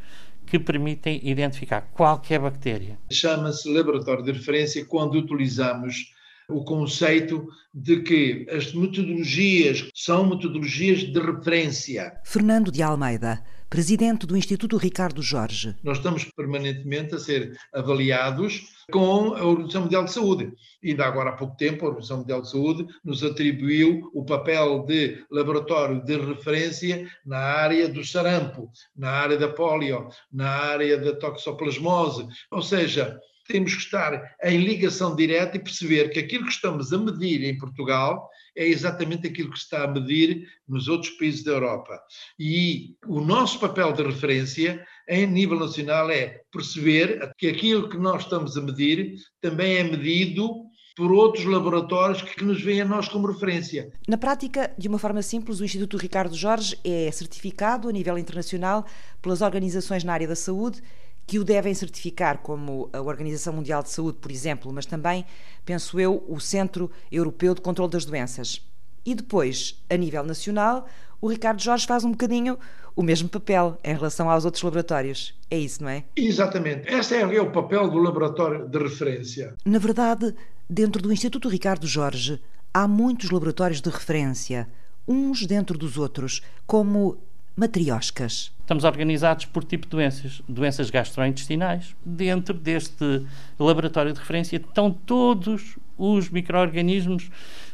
que 0.47 0.59
permitem 0.59 1.21
identificar 1.23 1.83
qualquer 1.93 2.41
bactéria. 2.41 2.99
Chama-se 3.13 3.71
laboratório 3.71 4.25
de 4.25 4.33
referência 4.33 4.83
quando 4.87 5.19
utilizamos 5.19 6.14
o 6.49 6.65
conceito 6.65 7.47
de 7.73 8.03
que 8.03 8.47
as 8.51 8.73
metodologias 8.73 9.89
são 9.95 10.29
metodologias 10.29 11.01
de 11.01 11.19
referência. 11.19 12.13
Fernando 12.25 12.71
de 12.71 12.83
Almeida, 12.83 13.43
presidente 13.69 14.27
do 14.27 14.37
Instituto 14.37 14.77
Ricardo 14.77 15.21
Jorge. 15.21 15.75
Nós 15.83 15.97
estamos 15.97 16.25
permanentemente 16.37 17.15
a 17.15 17.19
ser 17.19 17.59
avaliados 17.73 18.69
com 18.93 19.35
a 19.35 19.45
Organização 19.45 19.83
Mundial 19.83 20.05
de 20.05 20.13
Saúde. 20.13 20.53
Ainda 20.85 21.05
agora 21.05 21.31
há 21.31 21.33
pouco 21.33 21.57
tempo, 21.57 21.85
a 21.85 21.89
Organização 21.89 22.19
Mundial 22.19 22.43
de 22.43 22.51
Saúde 22.51 22.87
nos 23.05 23.25
atribuiu 23.25 24.11
o 24.15 24.25
papel 24.25 24.85
de 24.85 25.25
laboratório 25.31 26.05
de 26.05 26.17
referência 26.17 27.11
na 27.27 27.39
área 27.39 27.89
do 27.89 28.05
sarampo, 28.05 28.71
na 28.97 29.11
área 29.11 29.37
da 29.37 29.49
polio, 29.49 30.09
na 30.33 30.49
área 30.49 30.97
da 30.97 31.17
toxoplasmose. 31.17 32.29
Ou 32.53 32.63
seja, 32.63 33.19
temos 33.47 33.75
que 33.75 33.83
estar 33.83 34.37
em 34.43 34.59
ligação 34.59 35.15
direta 35.15 35.57
e 35.57 35.63
perceber 35.63 36.11
que 36.11 36.19
aquilo 36.19 36.45
que 36.45 36.53
estamos 36.53 36.93
a 36.93 36.99
medir 36.99 37.45
em 37.45 37.57
Portugal 37.57 38.29
é 38.57 38.67
exatamente 38.67 39.27
aquilo 39.27 39.51
que 39.51 39.59
está 39.59 39.85
a 39.85 39.89
medir 39.89 40.49
nos 40.69 40.89
outros 40.89 41.11
países 41.13 41.43
da 41.45 41.53
Europa. 41.53 42.01
E 42.39 42.97
o 43.07 43.21
nosso 43.21 43.59
papel 43.59 43.93
de 43.93 44.03
referência 44.03 44.85
em 45.09 45.27
nível 45.27 45.59
nacional 45.59 46.11
é 46.11 46.41
perceber 46.51 47.33
que 47.37 47.49
aquilo 47.49 47.89
que 47.89 47.99
nós 47.99 48.23
estamos 48.23 48.57
a 48.57 48.63
medir 48.63 49.15
também 49.41 49.77
é 49.77 49.85
medido 49.85 50.65
por 50.97 51.11
outros 51.11 51.45
laboratórios 51.45 52.23
que 52.23 52.45
nos 52.45 52.63
veem 52.63 52.83
a 52.83 52.85
nós 52.85 53.09
como 53.09 53.27
referência. 53.27 53.93
Na 54.07 54.17
prática, 54.17 54.73
de 54.79 54.89
uma 54.89 54.99
forma 54.99 55.23
simples, 55.23 55.59
o 55.59 55.65
Instituto 55.65 55.97
Ricardo 55.97 56.37
Jorge 56.37 56.79
é 56.85 57.11
certificado 57.11 57.89
a 57.89 57.93
nível 57.93 58.17
internacional 58.17 58.87
pelas 59.21 59.41
organizações 59.41 60.05
na 60.05 60.13
área 60.13 60.29
da 60.29 60.37
saúde 60.37 60.81
que 61.27 61.39
o 61.39 61.45
devem 61.45 61.73
certificar, 61.75 62.39
como 62.39 62.89
a 62.93 63.01
Organização 63.01 63.53
Mundial 63.53 63.83
de 63.83 63.91
Saúde, 63.91 64.19
por 64.21 64.31
exemplo, 64.31 64.73
mas 64.73 64.87
também, 64.87 65.25
penso 65.65 65.99
eu, 65.99 66.23
o 66.29 66.39
Centro 66.39 66.91
Europeu 67.11 67.55
de 67.55 67.61
Controlo 67.61 67.91
das 67.91 68.05
Doenças. 68.05 68.61
E 69.07 69.15
depois, 69.15 69.83
a 69.89 69.97
nível 69.97 70.23
nacional, 70.23 70.87
o 71.21 71.29
Ricardo 71.29 71.63
Jorge 71.63 71.87
faz 71.87 72.05
um 72.05 72.11
bocadinho 72.11 72.59
o 72.97 73.03
mesmo 73.03 73.29
papel 73.29 73.79
em 73.83 73.95
relação 73.95 74.31
aos 74.31 74.45
outros 74.45 74.63
laboratórios. 74.63 75.35
É 75.51 75.59
isso, 75.59 75.83
não 75.83 75.89
é? 75.89 76.05
Exatamente. 76.17 76.93
Esse 76.93 77.17
é 77.17 77.41
o 77.41 77.51
papel 77.51 77.89
do 77.89 77.99
laboratório 77.99 78.69
de 78.69 78.79
referência. 78.79 79.55
Na 79.65 79.79
verdade, 79.79 80.35
dentro 80.69 81.03
do 81.03 81.13
Instituto 81.13 81.49
Ricardo 81.49 81.87
Jorge, 81.87 82.41
há 82.73 82.87
muitos 82.87 83.31
laboratórios 83.31 83.81
de 83.81 83.91
referência, 83.91 84.69
uns 85.07 85.47
dentro 85.47 85.77
dos 85.77 85.99
outros, 85.99 86.41
como 86.67 87.19
matrioscas. 87.57 88.53
Estamos 88.61 88.85
organizados 88.85 89.45
por 89.45 89.63
tipo 89.63 89.87
de 89.87 89.91
doenças, 89.91 90.43
doenças 90.49 90.91
gastrointestinais. 90.91 91.95
Dentro 92.05 92.55
deste 92.55 93.25
laboratório 93.59 94.13
de 94.13 94.19
referência 94.19 94.57
estão 94.57 94.91
todos 94.91 95.77
os 95.97 96.29
micro-organismos, 96.29 97.31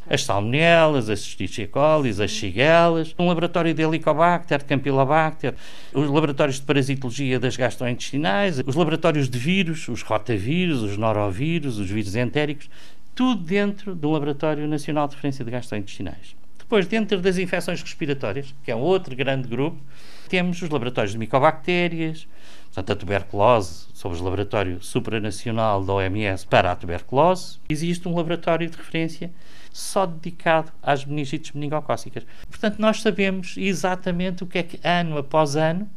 as 0.08 0.24
salmonelas, 0.24 1.08
as 1.08 1.20
Escherichia 1.20 1.68
coli, 1.68 2.10
as 2.10 2.30
shigellas, 2.30 3.14
um 3.18 3.28
laboratório 3.28 3.72
de 3.72 3.82
Helicobacter, 3.82 4.64
Campylobacter, 4.64 5.54
os 5.94 6.10
laboratórios 6.10 6.56
de 6.56 6.62
parasitologia 6.62 7.40
das 7.40 7.56
gastrointestinais, 7.56 8.60
os 8.66 8.74
laboratórios 8.74 9.30
de 9.30 9.38
vírus, 9.38 9.88
os 9.88 10.02
rotavírus, 10.02 10.82
os 10.82 10.96
norovírus, 10.96 11.78
os 11.78 11.88
vírus 11.88 12.16
entéricos, 12.16 12.68
tudo 13.14 13.42
dentro 13.42 13.94
do 13.94 14.10
Laboratório 14.10 14.66
Nacional 14.66 15.08
de 15.08 15.14
Referência 15.14 15.44
de 15.44 15.50
Gastrointestinais. 15.50 16.39
Depois, 16.70 16.86
dentro 16.86 17.20
das 17.20 17.36
infecções 17.36 17.82
respiratórias, 17.82 18.54
que 18.62 18.70
é 18.70 18.76
um 18.76 18.78
outro 18.78 19.16
grande 19.16 19.48
grupo, 19.48 19.76
temos 20.28 20.62
os 20.62 20.70
laboratórios 20.70 21.10
de 21.10 21.18
micobactérias, 21.18 22.28
portanto, 22.66 22.92
a 22.92 22.94
tuberculose, 22.94 23.86
sob 23.92 24.16
o 24.16 24.22
laboratório 24.22 24.80
supranacional 24.80 25.84
da 25.84 25.94
OMS 25.94 26.46
para 26.46 26.70
a 26.70 26.76
tuberculose. 26.76 27.58
Existe 27.68 28.06
um 28.06 28.14
laboratório 28.14 28.70
de 28.70 28.76
referência 28.76 29.32
só 29.72 30.06
dedicado 30.06 30.70
às 30.80 31.04
meningites 31.04 31.50
meningocócicas. 31.50 32.24
Portanto, 32.48 32.78
nós 32.78 33.02
sabemos 33.02 33.56
exatamente 33.58 34.44
o 34.44 34.46
que 34.46 34.58
é 34.58 34.62
que, 34.62 34.78
ano 34.84 35.18
após 35.18 35.56
ano, 35.56 35.90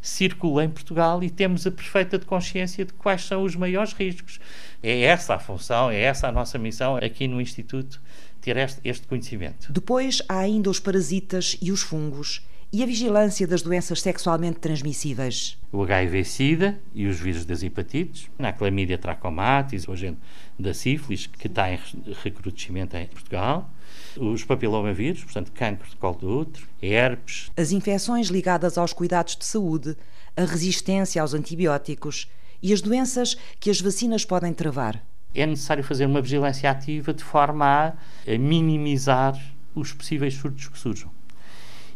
circula 0.00 0.64
em 0.64 0.70
Portugal 0.70 1.22
e 1.22 1.28
temos 1.28 1.66
a 1.66 1.70
perfeita 1.70 2.18
consciência 2.18 2.86
de 2.86 2.94
quais 2.94 3.22
são 3.22 3.42
os 3.42 3.54
maiores 3.54 3.92
riscos. 3.92 4.40
É 4.82 5.02
essa 5.02 5.34
a 5.34 5.38
função, 5.38 5.90
é 5.90 6.00
essa 6.00 6.28
a 6.28 6.32
nossa 6.32 6.58
missão 6.58 6.96
aqui 6.96 7.28
no 7.28 7.42
Instituto 7.42 8.00
ter 8.44 8.58
este, 8.58 8.78
este 8.84 9.06
conhecimento. 9.06 9.72
Depois 9.72 10.20
há 10.28 10.40
ainda 10.40 10.68
os 10.68 10.78
parasitas 10.78 11.56
e 11.62 11.72
os 11.72 11.80
fungos 11.80 12.46
e 12.70 12.82
a 12.82 12.86
vigilância 12.86 13.46
das 13.46 13.62
doenças 13.62 14.02
sexualmente 14.02 14.58
transmissíveis. 14.58 15.56
O 15.72 15.82
HIV-Sida 15.82 16.78
e 16.92 17.06
os 17.06 17.18
vírus 17.18 17.44
das 17.44 17.62
hepatites, 17.62 18.28
a 18.38 18.52
clamídia 18.52 18.98
trachomatis, 18.98 19.86
o 19.86 19.92
agente 19.92 20.18
da 20.58 20.74
sífilis, 20.74 21.26
que 21.26 21.46
está 21.46 21.72
em 21.72 21.78
recrudescimento 22.22 22.96
em 22.96 23.06
Portugal, 23.06 23.70
os 24.16 24.44
papilomavírus, 24.44 25.22
portanto, 25.24 25.52
cancro 25.52 25.88
de 25.88 25.96
colo 25.96 26.18
do 26.18 26.38
útero, 26.40 26.66
herpes. 26.82 27.50
As 27.56 27.70
infecções 27.70 28.26
ligadas 28.26 28.76
aos 28.76 28.92
cuidados 28.92 29.36
de 29.36 29.44
saúde, 29.44 29.96
a 30.36 30.44
resistência 30.44 31.22
aos 31.22 31.32
antibióticos 31.32 32.28
e 32.60 32.72
as 32.72 32.80
doenças 32.80 33.36
que 33.60 33.70
as 33.70 33.80
vacinas 33.80 34.24
podem 34.24 34.52
travar 34.52 35.00
é 35.34 35.46
necessário 35.46 35.82
fazer 35.82 36.06
uma 36.06 36.22
vigilância 36.22 36.70
ativa 36.70 37.12
de 37.12 37.24
forma 37.24 37.96
a 38.26 38.38
minimizar 38.38 39.38
os 39.74 39.92
possíveis 39.92 40.34
surtos 40.34 40.68
que 40.68 40.78
surjam. 40.78 41.10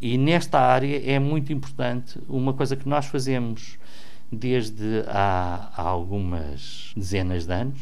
E 0.01 0.17
nesta 0.17 0.61
área 0.61 1.03
é 1.11 1.19
muito 1.19 1.53
importante 1.53 2.21
uma 2.29 2.53
coisa 2.53 2.77
que 2.77 2.89
nós 2.89 3.07
fazemos 3.07 3.79
desde 4.31 5.05
há, 5.09 5.71
há 5.77 5.83
algumas 5.83 6.93
dezenas 6.97 7.47
de 7.47 7.53
anos, 7.53 7.81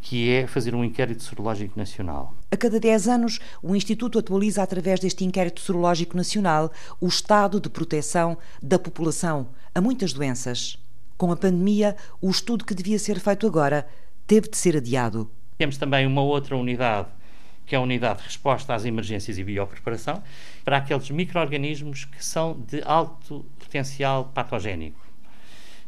que 0.00 0.30
é 0.30 0.46
fazer 0.46 0.74
um 0.74 0.84
inquérito 0.84 1.22
sorológico 1.22 1.78
nacional. 1.78 2.34
A 2.50 2.56
cada 2.56 2.78
10 2.78 3.08
anos, 3.08 3.38
o 3.62 3.74
Instituto 3.74 4.18
atualiza, 4.18 4.62
através 4.62 4.98
deste 4.98 5.24
inquérito 5.24 5.60
sorológico 5.60 6.16
nacional, 6.16 6.72
o 7.00 7.06
estado 7.06 7.60
de 7.60 7.70
proteção 7.70 8.36
da 8.60 8.78
população 8.78 9.48
a 9.74 9.80
muitas 9.80 10.12
doenças. 10.12 10.76
Com 11.16 11.30
a 11.30 11.36
pandemia, 11.36 11.96
o 12.20 12.30
estudo 12.30 12.64
que 12.64 12.74
devia 12.74 12.98
ser 12.98 13.20
feito 13.20 13.46
agora 13.46 13.86
teve 14.32 14.48
de 14.48 14.56
ser 14.56 14.78
adiado. 14.78 15.30
Temos 15.58 15.76
também 15.76 16.06
uma 16.06 16.22
outra 16.22 16.56
unidade, 16.56 17.08
que 17.66 17.74
é 17.74 17.78
a 17.78 17.82
unidade 17.82 18.20
de 18.20 18.24
resposta 18.24 18.74
às 18.74 18.86
emergências 18.86 19.36
e 19.36 19.44
biopreparação, 19.44 20.22
para 20.64 20.78
aqueles 20.78 21.10
micro-organismos 21.10 22.06
que 22.06 22.24
são 22.24 22.58
de 22.66 22.82
alto 22.82 23.44
potencial 23.58 24.30
patogénico. 24.32 24.98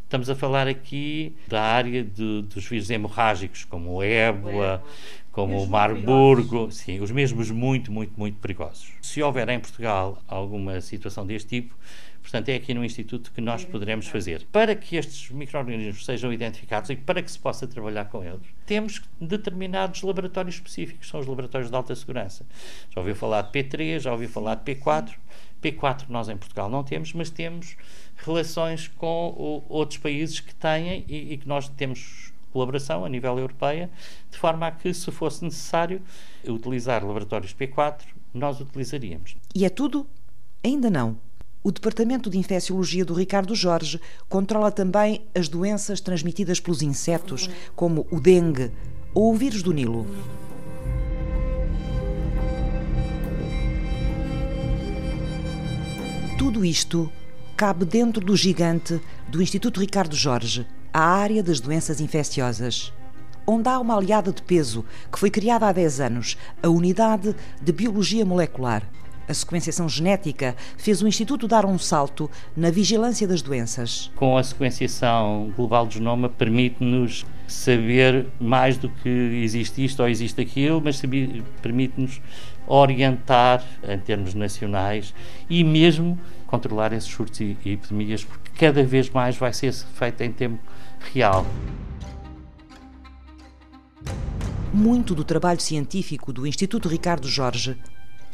Estamos 0.03 0.29
a 0.29 0.35
falar 0.35 0.69
aqui 0.69 1.35
da 1.49 1.63
área 1.63 2.05
de, 2.05 2.43
dos 2.43 2.67
vírus 2.67 2.91
hemorrágicos, 2.91 3.65
como 3.65 3.95
o 3.95 4.03
ébola, 4.03 4.85
como 5.33 5.63
o 5.63 5.67
Marburgo, 5.67 6.71
sim, 6.71 7.01
os 7.01 7.11
mesmos 7.11 7.51
muito, 7.51 7.91
muito, 7.91 8.13
muito 8.19 8.39
perigosos. 8.39 8.93
Se 9.01 9.23
houver 9.23 9.49
em 9.49 9.59
Portugal 9.59 10.23
alguma 10.29 10.83
situação 10.83 11.27
deste 11.27 11.49
tipo, 11.49 11.75
portanto, 12.25 12.49
é 12.49 12.55
aqui 12.55 12.73
no 12.73 12.83
Instituto 12.83 13.31
que 13.31 13.41
nós 13.41 13.65
poderemos 13.67 14.09
fazer. 14.09 14.47
Para 14.51 14.75
que 14.75 14.97
estes 14.97 15.31
micro-organismos 15.31 16.07
sejam 16.07 16.33
identificados 16.33 16.89
e 16.89 16.97
para 16.97 17.23
que 17.23 17.31
se 17.31 17.39
possa 17.39 17.67
trabalhar 17.67 18.07
com 18.07 18.25
eles, 18.25 18.41
temos 18.65 19.03
determinados 19.21 20.01
laboratórios 20.03 20.55
específicos, 20.55 21.07
são 21.07 21.21
os 21.21 21.27
laboratórios 21.27 21.71
de 21.71 21.77
alta 21.77 21.95
segurança. 21.95 22.47
Já 22.91 23.01
ouviu 23.01 23.15
falar 23.15 23.43
de 23.43 23.53
P3, 23.53 24.01
já 24.01 24.11
ouviu 24.11 24.29
falar 24.29 24.55
de 24.55 24.75
P4. 24.75 25.13
P4 25.63 26.07
nós 26.09 26.31
em 26.31 26.37
Portugal 26.37 26.71
não 26.71 26.83
temos, 26.83 27.13
mas 27.13 27.29
temos 27.29 27.77
relações 28.17 28.89
com 28.89 29.29
o, 29.37 29.63
outros 29.69 29.99
países 29.99 30.41
que 30.41 30.55
têm 30.55 31.05
e, 31.07 31.35
e 31.35 31.37
que 31.37 31.47
nós 31.47 31.69
temos 31.69 32.33
colaboração 32.51 33.05
a 33.05 33.09
nível 33.09 33.39
europeia, 33.39 33.91
de 34.31 34.39
forma 34.39 34.67
a 34.67 34.71
que, 34.71 34.95
se 34.95 35.11
fosse 35.11 35.45
necessário 35.45 36.01
utilizar 36.47 37.05
laboratórios 37.05 37.53
P4, 37.53 38.03
nós 38.33 38.61
utilizaríamos. 38.61 39.37
E 39.55 39.65
é 39.65 39.69
tudo? 39.69 40.07
Ainda 40.63 40.89
não. 40.89 41.19
O 41.67 41.73
Departamento 41.73 42.29
de 42.29 42.37
Infecciologia 42.37 43.07
do 43.07 43.15
Ricardo 43.15 43.55
Jorge 43.55 43.99
controla 44.29 44.71
também 44.71 45.27
as 45.35 45.49
doenças 45.49 45.99
transmitidas 45.99 46.61
pelos 46.61 46.83
insetos, 46.83 47.49
como 47.75 48.07
o 48.11 48.21
dengue 48.21 48.71
ou 49.15 49.33
o 49.33 49.35
vírus 49.35 49.63
do 49.63 49.73
Nilo. 49.73 50.07
Tudo 56.37 56.67
isto 56.67 57.11
cabe 57.57 57.87
dentro 57.87 58.23
do 58.23 58.37
gigante 58.37 59.01
do 59.27 59.41
Instituto 59.41 59.81
Ricardo 59.81 60.15
Jorge, 60.15 60.67
a 60.93 61.01
área 61.01 61.43
das 61.43 61.61
doenças 61.61 61.99
infecciosas, 61.99 62.93
onde 63.47 63.71
há 63.71 63.81
uma 63.81 63.97
aliada 63.97 64.31
de 64.31 64.43
peso 64.43 64.85
que 65.11 65.19
foi 65.19 65.31
criada 65.31 65.67
há 65.67 65.73
10 65.73 66.01
anos, 66.01 66.37
a 66.63 66.69
Unidade 66.69 67.35
de 67.63 67.73
Biologia 67.73 68.27
Molecular. 68.27 68.87
A 69.27 69.33
sequenciação 69.33 69.89
genética 69.89 70.55
fez 70.77 71.01
o 71.01 71.09
Instituto 71.09 71.49
dar 71.49 71.65
um 71.65 71.79
salto 71.79 72.31
na 72.55 72.71
vigilância 72.71 73.27
das 73.27 73.41
doenças. 73.41 74.11
Com 74.15 74.37
a 74.37 74.43
sequenciação 74.43 75.51
global 75.57 75.87
do 75.87 75.95
genoma, 75.95 76.29
permite-nos 76.29 77.25
saber 77.49 78.27
mais 78.39 78.77
do 78.77 78.89
que 78.89 79.09
existe 79.09 79.85
isto 79.85 80.01
ou 80.01 80.09
existe 80.09 80.41
aquilo, 80.41 80.81
mas 80.83 81.01
permite-nos 81.63 82.21
orientar 82.67 83.65
em 83.87 83.99
termos 83.99 84.35
nacionais 84.35 85.15
e 85.49 85.65
mesmo 85.65 86.19
controlar 86.47 86.93
esses 86.93 87.11
surtos 87.11 87.41
e 87.41 87.57
epidemias, 87.65 88.25
porque 88.25 88.51
cada 88.59 88.83
vez 88.85 89.09
mais 89.11 89.37
vai 89.37 89.53
ser 89.53 89.73
feito 89.73 90.23
em 90.23 90.33
tempo 90.33 90.59
real. 91.13 91.47
Muito 94.73 95.15
do 95.15 95.25
trabalho 95.25 95.61
científico 95.61 96.33
do 96.33 96.47
Instituto 96.47 96.89
Ricardo 96.89 97.29
Jorge 97.29 97.77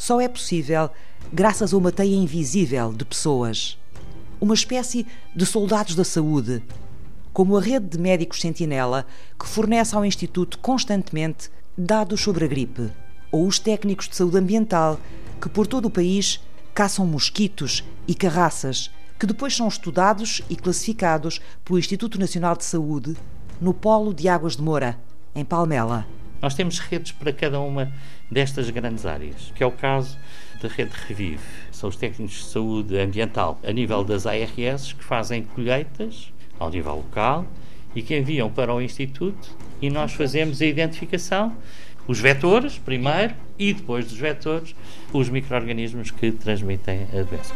só 0.00 0.19
é 0.19 0.26
possível 0.26 0.88
graças 1.30 1.75
a 1.75 1.76
uma 1.76 1.92
teia 1.92 2.16
invisível 2.16 2.90
de 2.90 3.04
pessoas. 3.04 3.76
Uma 4.40 4.54
espécie 4.54 5.07
de 5.37 5.45
soldados 5.45 5.95
da 5.95 6.04
saúde, 6.04 6.62
como 7.35 7.54
a 7.54 7.61
rede 7.61 7.87
de 7.87 7.99
médicos 7.99 8.40
sentinela 8.40 9.07
que 9.38 9.47
fornece 9.47 9.95
ao 9.95 10.02
Instituto 10.02 10.59
constantemente 10.59 11.50
dados 11.76 12.23
sobre 12.23 12.47
a 12.47 12.49
gripe, 12.49 12.90
ou 13.30 13.47
os 13.47 13.59
técnicos 13.59 14.09
de 14.09 14.16
saúde 14.16 14.38
ambiental 14.38 14.99
que 15.38 15.50
por 15.50 15.66
todo 15.66 15.85
o 15.85 15.90
país 15.90 16.40
caçam 16.73 17.04
mosquitos 17.04 17.85
e 18.09 18.14
carraças 18.14 18.90
que 19.19 19.26
depois 19.26 19.54
são 19.54 19.69
estudados 19.69 20.40
e 20.49 20.57
classificados 20.57 21.42
pelo 21.62 21.78
Instituto 21.78 22.19
Nacional 22.19 22.57
de 22.57 22.64
Saúde 22.64 23.14
no 23.61 23.75
Polo 23.75 24.14
de 24.14 24.30
Águas 24.30 24.57
de 24.57 24.62
Moura, 24.62 24.99
em 25.35 25.45
Palmela. 25.45 26.07
Nós 26.40 26.54
temos 26.54 26.78
redes 26.78 27.12
para 27.12 27.32
cada 27.32 27.61
uma 27.61 27.92
destas 28.30 28.70
grandes 28.70 29.04
áreas, 29.04 29.53
que 29.55 29.62
é 29.62 29.66
o 29.66 29.72
caso 29.72 30.16
da 30.61 30.68
rede 30.68 30.92
Revive. 31.07 31.40
São 31.70 31.88
os 31.88 31.96
técnicos 31.96 32.37
de 32.37 32.44
saúde 32.44 32.98
ambiental 32.98 33.59
a 33.62 33.72
nível 33.72 34.03
das 34.05 34.26
ARS 34.26 34.92
que 34.92 35.05
fazem 35.05 35.42
colheitas 35.42 36.33
ao 36.59 36.70
nível 36.70 36.96
local 36.96 37.46
e 37.94 38.03
que 38.03 38.16
enviam 38.16 38.50
para 38.50 38.72
o 38.74 38.81
Instituto 38.81 39.57
e 39.83 39.90
nós 39.90 40.12
fazemos 40.12 40.61
a 40.62 40.66
identificação 40.66 41.57
os 42.07 42.18
vetores 42.18 42.79
primeiro 42.79 43.35
e 43.59 43.72
depois 43.72 44.07
dos 44.07 44.18
vetores 44.18 44.74
os 45.12 45.29
micro-organismos 45.29 46.11
que 46.11 46.33
transmitem 46.33 47.07
a 47.12 47.22
doença. 47.22 47.55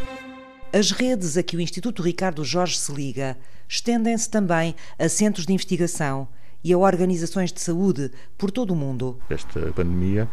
As 0.72 0.90
redes 0.90 1.36
a 1.36 1.42
que 1.42 1.56
o 1.56 1.60
Instituto 1.60 2.02
Ricardo 2.02 2.44
Jorge 2.44 2.78
se 2.78 2.92
liga 2.92 3.36
estendem-se 3.68 4.28
também 4.28 4.74
a 4.98 5.08
centros 5.08 5.46
de 5.46 5.52
investigação 5.52 6.28
e 6.64 6.72
a 6.72 6.78
organizações 6.78 7.52
de 7.52 7.60
saúde 7.60 8.10
por 8.38 8.50
todo 8.50 8.72
o 8.72 8.76
mundo. 8.76 9.18
Esta 9.28 9.60
pandemia 9.72 10.26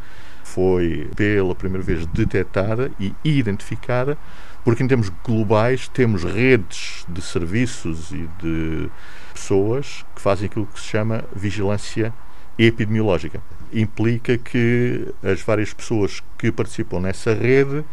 foi 0.44 1.10
pela 1.16 1.54
primeira 1.54 1.84
vez 1.84 2.06
detectada 2.08 2.90
e 3.00 3.14
identificada, 3.24 4.18
porque 4.64 4.82
em 4.82 4.88
termos 4.88 5.10
globais 5.24 5.90
temos 5.90 6.24
redes 6.24 7.06
de 7.08 7.22
serviços 7.22 8.12
e 8.12 8.30
de 8.42 8.90
pessoas 9.34 10.06
que 10.16 10.22
fazem 10.22 10.48
aquilo 10.48 10.68
que 10.68 10.80
se 10.80 10.88
chama 10.88 11.26
vigilância 11.36 12.14
epidemiológica. 12.58 13.42
Implica 13.74 14.38
que 14.38 15.08
as 15.24 15.42
várias 15.42 15.74
pessoas 15.74 16.22
que 16.38 16.52
participam 16.52 17.00
nessa 17.00 17.34
rede 17.34 17.84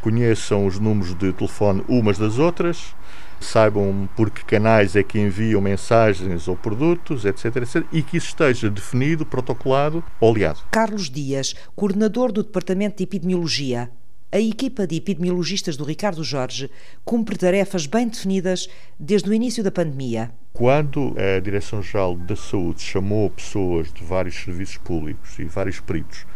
conheçam 0.00 0.66
os 0.66 0.78
números 0.78 1.14
de 1.14 1.32
telefone 1.32 1.84
umas 1.88 2.18
das 2.18 2.38
outras, 2.38 2.94
saibam 3.40 4.08
por 4.16 4.30
que 4.30 4.44
canais 4.44 4.96
é 4.96 5.02
que 5.02 5.18
enviam 5.18 5.60
mensagens 5.60 6.48
ou 6.48 6.56
produtos, 6.56 7.24
etc, 7.24 7.56
etc, 7.56 7.84
e 7.92 8.02
que 8.02 8.16
isso 8.16 8.28
esteja 8.28 8.70
definido, 8.70 9.26
protocolado, 9.26 10.02
oleado. 10.20 10.60
Carlos 10.70 11.10
Dias, 11.10 11.54
coordenador 11.74 12.32
do 12.32 12.42
Departamento 12.42 12.98
de 12.98 13.04
Epidemiologia. 13.04 13.90
A 14.32 14.40
equipa 14.40 14.86
de 14.86 14.96
epidemiologistas 14.96 15.76
do 15.76 15.84
Ricardo 15.84 16.24
Jorge 16.24 16.70
cumpre 17.04 17.38
tarefas 17.38 17.86
bem 17.86 18.08
definidas 18.08 18.68
desde 18.98 19.30
o 19.30 19.32
início 19.32 19.62
da 19.62 19.70
pandemia. 19.70 20.32
Quando 20.52 21.14
a 21.16 21.38
Direção-Geral 21.38 22.16
da 22.16 22.34
Saúde 22.34 22.82
chamou 22.82 23.30
pessoas 23.30 23.92
de 23.92 24.04
vários 24.04 24.34
serviços 24.34 24.78
públicos 24.78 25.38
e 25.38 25.44
vários 25.44 25.80
peritos 25.80 26.26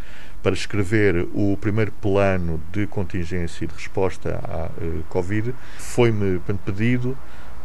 para 0.43 0.55
escrever 0.55 1.29
o 1.35 1.57
primeiro 1.61 1.93
plano 1.93 2.61
de 2.73 2.87
contingência 2.87 3.65
e 3.65 3.67
de 3.67 3.75
resposta 3.75 4.41
à 4.43 4.71
uh, 4.83 5.05
Covid, 5.09 5.55
foi-me 5.79 6.41
pedido 6.65 7.17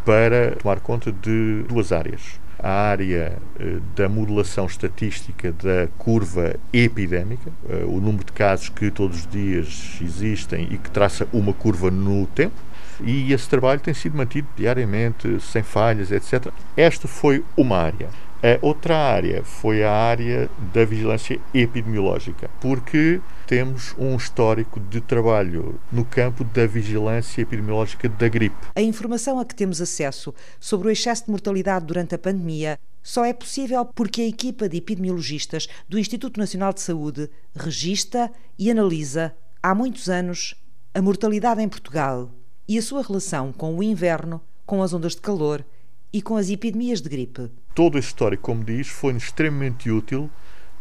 para 0.03 0.51
tomar 0.55 0.79
conta 0.79 1.11
de 1.11 1.63
duas 1.67 1.91
áreas. 1.91 2.39
A 2.59 2.69
área 2.69 3.37
uh, 3.59 3.79
da 3.95 4.07
modelação 4.09 4.65
estatística 4.65 5.51
da 5.51 5.87
curva 5.97 6.55
epidémica, 6.71 7.51
uh, 7.63 7.87
o 7.87 7.99
número 7.99 8.25
de 8.25 8.31
casos 8.31 8.69
que 8.69 8.91
todos 8.91 9.19
os 9.19 9.27
dias 9.27 9.99
existem 10.01 10.67
e 10.71 10.77
que 10.77 10.89
traça 10.91 11.27
uma 11.31 11.53
curva 11.53 11.89
no 11.89 12.25
tempo, 12.27 12.55
e 13.03 13.33
esse 13.33 13.49
trabalho 13.49 13.79
tem 13.79 13.93
sido 13.93 14.17
mantido 14.17 14.47
diariamente, 14.55 15.39
sem 15.41 15.63
falhas, 15.63 16.11
etc. 16.11 16.47
Esta 16.77 17.07
foi 17.07 17.43
uma 17.57 17.77
área. 17.77 18.09
A 18.45 18.63
outra 18.63 18.95
área 18.95 19.43
foi 19.43 19.83
a 19.83 19.91
área 19.91 20.47
da 20.71 20.85
vigilância 20.85 21.41
epidemiológica, 21.51 22.47
porque 22.61 23.19
temos 23.47 23.95
um 23.97 24.15
histórico 24.15 24.79
de 24.79 25.01
trabalho 25.01 25.79
no 25.91 26.05
campo 26.05 26.43
da 26.43 26.67
vigilância 26.67 27.41
epidemiológica 27.41 28.07
da 28.07 28.29
gripe. 28.29 28.55
A 28.75 28.83
informação 28.83 29.39
a 29.39 29.45
que 29.45 29.55
temos 29.55 29.81
acesso 29.81 30.31
sobre 30.59 30.87
o 30.87 30.91
excesso 30.91 31.25
de 31.25 31.31
mortalidade 31.31 31.87
durante 31.87 32.13
a 32.13 32.19
pandemia 32.19 32.77
só 33.01 33.25
é 33.25 33.33
possível 33.33 33.83
porque 33.83 34.21
a 34.21 34.27
equipa 34.27 34.69
de 34.69 34.77
epidemiologistas 34.77 35.67
do 35.89 35.97
Instituto 35.97 36.39
Nacional 36.39 36.71
de 36.71 36.81
Saúde 36.81 37.31
registra 37.55 38.31
e 38.59 38.69
analisa 38.69 39.33
há 39.63 39.73
muitos 39.73 40.07
anos 40.07 40.53
a 40.93 41.01
mortalidade 41.01 41.63
em 41.63 41.67
Portugal 41.67 42.29
e 42.67 42.77
a 42.77 42.81
sua 42.83 43.01
relação 43.01 43.51
com 43.51 43.75
o 43.75 43.81
inverno, 43.81 44.39
com 44.67 44.83
as 44.83 44.93
ondas 44.93 45.15
de 45.15 45.21
calor 45.21 45.65
e 46.13 46.21
com 46.21 46.37
as 46.37 46.51
epidemias 46.51 47.01
de 47.01 47.09
gripe 47.09 47.49
todo 47.75 47.99
esse 47.99 48.07
histórico, 48.07 48.43
como 48.43 48.63
diz, 48.63 48.87
foi 48.87 49.13
extremamente 49.13 49.91
útil 49.91 50.31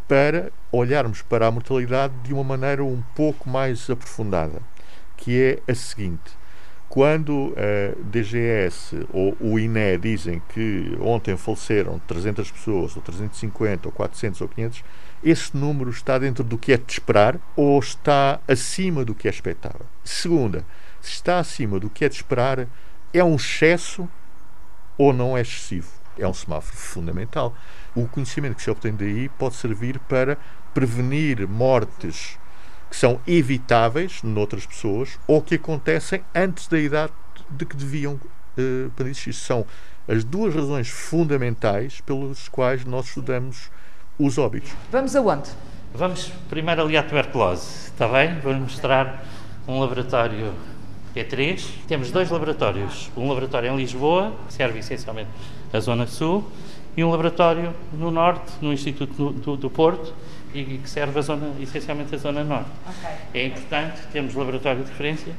para 0.06 0.52
olharmos 0.70 1.22
para 1.22 1.48
a 1.48 1.50
mortalidade 1.50 2.14
de 2.22 2.32
uma 2.32 2.44
maneira 2.44 2.84
um 2.84 3.02
pouco 3.16 3.50
mais 3.50 3.90
aprofundada, 3.90 4.62
que 5.16 5.42
é 5.42 5.70
a 5.70 5.74
seguinte. 5.74 6.30
Quando 6.88 7.52
a 7.56 8.00
DGS 8.00 9.08
ou 9.12 9.36
o 9.40 9.58
INE 9.58 9.98
dizem 9.98 10.40
que 10.50 10.96
ontem 11.00 11.36
faleceram 11.36 12.00
300 12.06 12.52
pessoas, 12.52 12.94
ou 12.94 13.02
350, 13.02 13.88
ou 13.88 13.92
400, 13.92 14.40
ou 14.42 14.48
500, 14.48 14.84
esse 15.24 15.56
número 15.56 15.90
está 15.90 16.18
dentro 16.18 16.44
do 16.44 16.56
que 16.56 16.72
é 16.72 16.76
de 16.76 16.92
esperar 16.92 17.40
ou 17.56 17.76
está 17.80 18.38
acima 18.46 19.04
do 19.04 19.14
que 19.14 19.26
é 19.26 19.30
expectável. 19.30 19.86
Segunda, 20.04 20.64
se 21.00 21.14
está 21.14 21.40
acima 21.40 21.80
do 21.80 21.90
que 21.90 22.04
é 22.04 22.08
de 22.08 22.14
esperar, 22.14 22.68
é 23.12 23.24
um 23.24 23.34
excesso 23.34 24.08
ou 24.96 25.12
não 25.12 25.36
é 25.36 25.40
excessivo 25.40 26.03
é 26.18 26.26
um 26.26 26.34
semáforo 26.34 26.76
fundamental. 26.76 27.54
O 27.94 28.06
conhecimento 28.06 28.56
que 28.56 28.62
se 28.62 28.70
obtém 28.70 28.94
daí 28.94 29.28
pode 29.28 29.54
servir 29.54 29.98
para 30.00 30.38
prevenir 30.72 31.46
mortes 31.48 32.38
que 32.90 32.96
são 32.96 33.20
evitáveis 33.26 34.22
noutras 34.22 34.66
pessoas 34.66 35.18
ou 35.26 35.42
que 35.42 35.56
acontecem 35.56 36.24
antes 36.34 36.68
da 36.68 36.78
idade 36.78 37.12
de 37.50 37.64
que 37.66 37.76
deviam 37.76 38.14
uh, 38.14 39.02
existir. 39.02 39.32
São 39.32 39.66
as 40.06 40.22
duas 40.22 40.54
razões 40.54 40.88
fundamentais 40.88 42.00
pelas 42.00 42.48
quais 42.48 42.84
nós 42.84 43.06
estudamos 43.06 43.70
os 44.18 44.38
óbitos. 44.38 44.70
Vamos 44.92 45.16
aonde? 45.16 45.50
Vamos 45.92 46.32
primeiro 46.48 46.82
ali 46.82 46.96
à 46.96 47.02
tuberculose, 47.02 47.86
está 47.86 48.08
bem? 48.08 48.38
Vou-lhe 48.40 48.60
mostrar 48.60 49.24
um 49.66 49.78
laboratório 49.80 50.52
P3. 51.14 51.64
Temos 51.86 52.10
dois 52.10 52.30
laboratórios. 52.30 53.10
Um 53.16 53.28
laboratório 53.28 53.72
em 53.72 53.76
Lisboa, 53.76 54.34
que 54.46 54.54
serve 54.54 54.80
essencialmente 54.80 55.30
a 55.74 55.80
Zona 55.80 56.06
Sul, 56.06 56.44
e 56.96 57.02
um 57.02 57.10
laboratório 57.10 57.74
no 57.92 58.10
Norte, 58.10 58.52
no 58.62 58.72
Instituto 58.72 59.30
do, 59.32 59.56
do 59.56 59.68
Porto, 59.68 60.14
e 60.54 60.78
que 60.78 60.88
serve 60.88 61.18
a 61.18 61.22
zona, 61.22 61.52
essencialmente 61.60 62.14
a 62.14 62.18
Zona 62.18 62.44
Norte. 62.44 62.70
Okay. 62.86 63.42
É 63.42 63.46
importante 63.46 64.00
termos 64.12 64.34
laboratório 64.34 64.84
de 64.84 64.90
referência, 64.90 65.32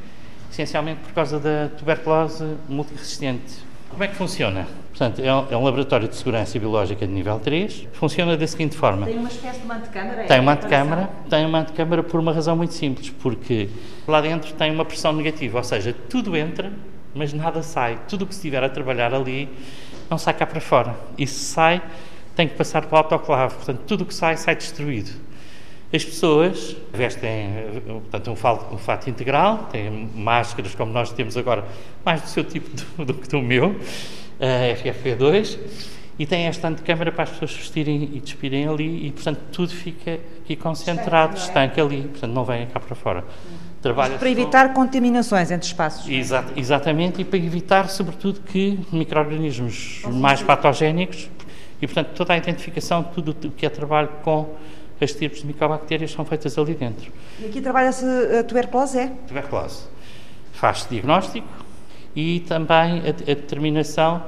essencialmente 0.51 0.99
por 1.01 1.13
causa 1.13 1.39
da 1.39 1.69
tuberculose 1.77 2.57
multiresistente. 2.67 3.63
Como 3.89 4.03
é 4.03 4.09
que 4.09 4.15
funciona? 4.15 4.67
Portanto, 4.89 5.21
é 5.21 5.33
um, 5.33 5.47
é 5.51 5.55
um, 5.57 5.63
laboratório 5.63 6.07
de 6.07 6.15
segurança 6.17 6.59
biológica 6.59 7.07
de 7.07 7.13
nível 7.13 7.39
3. 7.39 7.87
Funciona 7.93 8.35
da 8.35 8.45
seguinte 8.45 8.75
forma. 8.75 9.05
Tem 9.05 9.17
uma 9.17 9.29
espécie 9.29 9.61
de 9.61 9.71
antecâmara? 9.71 10.23
Tem 10.25 10.39
uma 10.39 10.51
antecâmara, 10.51 11.09
tem 11.29 11.45
uma 11.45 11.59
antecâmara 11.59 12.03
por 12.03 12.19
uma 12.19 12.33
razão 12.33 12.57
muito 12.57 12.73
simples, 12.73 13.09
porque 13.09 13.69
lá 14.05 14.19
dentro 14.19 14.53
tem 14.53 14.69
uma 14.69 14.83
pressão 14.83 15.13
negativa, 15.13 15.57
ou 15.57 15.63
seja, 15.63 15.95
tudo 16.09 16.35
entra, 16.35 16.73
mas 17.13 17.31
nada 17.31 17.63
sai. 17.63 17.97
Tudo 18.09 18.23
o 18.23 18.27
que 18.27 18.33
estiver 18.33 18.61
a 18.61 18.67
trabalhar 18.67 19.13
ali 19.13 19.47
não 20.09 20.17
sai 20.17 20.33
cá 20.33 20.45
para 20.45 20.61
fora. 20.61 20.95
Se 21.17 21.27
sai, 21.27 21.81
tem 22.35 22.47
que 22.47 22.55
passar 22.55 22.85
para 22.85 22.95
o 22.95 22.97
autoclave. 22.97 23.55
Portanto, 23.55 23.81
tudo 23.87 24.01
o 24.01 24.05
que 24.05 24.13
sai, 24.13 24.37
sai 24.37 24.55
destruído. 24.55 25.11
As 25.93 26.03
pessoas 26.03 26.75
vestem 26.91 27.49
portanto, 27.85 28.31
um, 28.31 28.35
fato, 28.35 28.75
um 28.75 28.77
fato 28.77 29.09
integral, 29.09 29.69
têm 29.71 30.09
máscaras 30.13 30.75
como 30.75 30.91
nós 30.91 31.11
temos 31.13 31.37
agora, 31.37 31.63
mais 32.03 32.21
do 32.21 32.27
seu 32.27 32.43
tipo 32.43 32.69
do, 33.03 33.13
que 33.13 33.29
do 33.29 33.41
meu, 33.41 33.79
a 34.39 34.75
FFP2, 34.75 35.57
e 36.17 36.25
têm 36.25 36.47
esta 36.47 36.67
antecâmara 36.67 37.11
para 37.11 37.23
as 37.23 37.29
pessoas 37.29 37.53
vestirem 37.53 38.09
e 38.13 38.19
despirem 38.19 38.67
ali, 38.67 39.07
e 39.07 39.11
portanto 39.11 39.39
tudo 39.51 39.71
fica 39.71 40.19
aqui 40.43 40.55
concentrado, 40.55 41.37
estanque 41.37 41.79
ali, 41.79 42.01
portanto 42.01 42.33
não 42.33 42.43
vem 42.43 42.65
cá 42.67 42.79
para 42.79 42.95
fora. 42.95 43.23
Trabalha 43.85 44.17
para 44.17 44.31
evitar 44.31 44.73
contaminações 44.73 45.51
entre 45.51 45.67
espaços. 45.67 46.09
Exa 46.09 46.43
exatamente, 46.55 47.21
e 47.21 47.23
para 47.23 47.37
evitar, 47.37 47.87
sobretudo, 47.87 48.39
que 48.39 48.79
micro-organismos 48.91 50.01
mais 50.11 50.41
patogénicos, 50.41 51.29
e 51.79 51.85
portanto 51.85 52.07
toda 52.15 52.33
a 52.33 52.37
identificação, 52.37 53.03
tudo 53.03 53.37
o 53.47 53.51
que 53.51 53.63
é 53.63 53.69
trabalho 53.69 54.09
com 54.23 54.55
as 54.99 55.13
tipos 55.13 55.41
de 55.41 55.45
micobactérias 55.45 56.11
são 56.11 56.25
feitas 56.25 56.57
ali 56.57 56.73
dentro. 56.73 57.11
E 57.39 57.45
aqui 57.45 57.61
trabalha-se 57.61 58.03
a 58.39 58.43
tuberculose, 58.43 58.97
é? 58.97 59.11
Tuberculose. 59.27 59.83
Faz-se 60.51 60.89
diagnóstico 60.89 61.47
e 62.15 62.39
também 62.39 63.01
a, 63.01 63.09
a, 63.09 63.35
determinação 63.35 64.23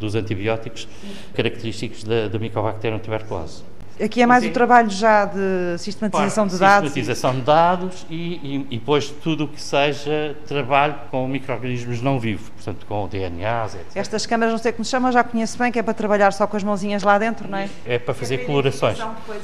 dos 0.00 0.14
antibióticos 0.14 0.88
característicos 1.34 2.02
da, 2.02 2.28
da 2.28 2.38
micobacterium 2.38 2.98
tuberculose. 2.98 3.62
Aqui 4.00 4.22
é 4.22 4.26
mais 4.26 4.42
Sim. 4.42 4.50
o 4.50 4.52
trabalho 4.52 4.90
já 4.90 5.24
de 5.24 5.78
sistematização 5.78 6.46
de 6.46 6.58
dados. 6.58 6.92
Sistematização 6.92 7.34
de 7.34 7.40
dados 7.42 8.06
e, 8.08 8.14
e, 8.14 8.66
e 8.70 8.78
depois 8.78 9.08
tudo 9.08 9.44
o 9.44 9.48
que 9.48 9.60
seja 9.60 10.36
trabalho 10.46 10.94
com 11.10 11.26
micro-organismos 11.28 12.00
não 12.00 12.18
vivos, 12.18 12.48
portanto 12.48 12.86
com 12.86 13.08
DNAs, 13.08 13.74
etc. 13.74 13.86
Estas 13.94 14.26
câmaras, 14.26 14.52
não 14.52 14.58
sei 14.58 14.72
como 14.72 14.84
se 14.84 14.90
chamam, 14.90 15.12
já 15.12 15.22
conheço 15.22 15.58
bem, 15.58 15.70
que 15.70 15.78
é 15.78 15.82
para 15.82 15.94
trabalhar 15.94 16.32
só 16.32 16.46
com 16.46 16.56
as 16.56 16.64
mãozinhas 16.64 17.02
lá 17.02 17.18
dentro, 17.18 17.48
não 17.48 17.58
é? 17.58 17.68
É 17.86 17.98
para 17.98 18.14
fazer 18.14 18.36
é 18.36 18.38
colorações. 18.38 18.98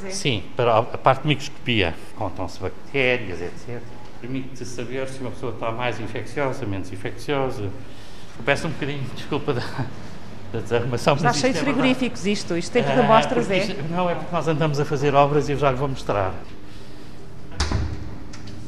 É. 0.04 0.10
Sim, 0.10 0.42
para 0.56 0.78
a 0.78 0.82
parte 0.82 1.22
de 1.22 1.28
microscopia. 1.28 1.94
Contam-se 2.16 2.58
bactérias, 2.60 3.40
etc. 3.40 3.80
Permite 4.20 4.64
saber 4.64 5.08
se 5.08 5.20
uma 5.20 5.30
pessoa 5.30 5.52
está 5.52 5.70
mais 5.70 6.00
infecciosa, 6.00 6.66
menos 6.66 6.92
infecciosa. 6.92 7.62
Eu 7.62 8.44
peço 8.44 8.66
um 8.66 8.70
bocadinho 8.70 9.02
de 9.02 9.14
desculpa 9.16 9.52
da 9.52 9.62
da 10.52 10.60
desarrumação. 10.60 11.14
Está 11.14 11.32
cheio 11.32 11.52
de 11.52 11.58
é 11.58 11.62
frigoríficos 11.62 12.26
isto, 12.26 12.56
isto 12.56 12.72
tem 12.72 12.82
tudo 12.82 13.00
amostras, 13.00 13.50
é? 13.50 13.58
Isto, 13.58 13.82
não, 13.90 14.08
é 14.08 14.14
porque 14.14 14.34
nós 14.34 14.48
andamos 14.48 14.80
a 14.80 14.84
fazer 14.84 15.14
obras 15.14 15.48
e 15.48 15.52
eu 15.52 15.58
já 15.58 15.70
lhe 15.70 15.76
vou 15.76 15.88
mostrar. 15.88 16.32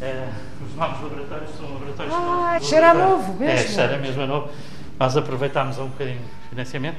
É, 0.01 0.29
os 0.67 0.75
novos 0.77 1.03
laboratórios 1.03 1.51
são 1.57 1.73
laboratórios... 1.73 2.15
Ah, 2.15 2.59
cheira 2.61 2.91
a 2.91 2.95
novo 2.95 3.35
mesmo. 3.35 3.45
É, 3.45 3.57
cheira 3.59 3.99
mesmo 3.99 4.23
a 4.23 4.27
novo. 4.27 4.49
Nós 4.99 5.17
aproveitámos 5.17 5.79
um 5.79 5.87
bocadinho 5.89 6.19
de 6.19 6.49
financiamento, 6.51 6.99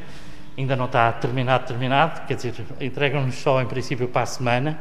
ainda 0.58 0.76
não 0.76 0.86
está 0.86 1.12
terminado, 1.12 1.66
terminado, 1.68 2.26
quer 2.26 2.36
dizer, 2.36 2.54
entregam-nos 2.80 3.36
só 3.36 3.62
em 3.62 3.66
princípio 3.66 4.08
para 4.08 4.24
a 4.24 4.26
semana, 4.26 4.78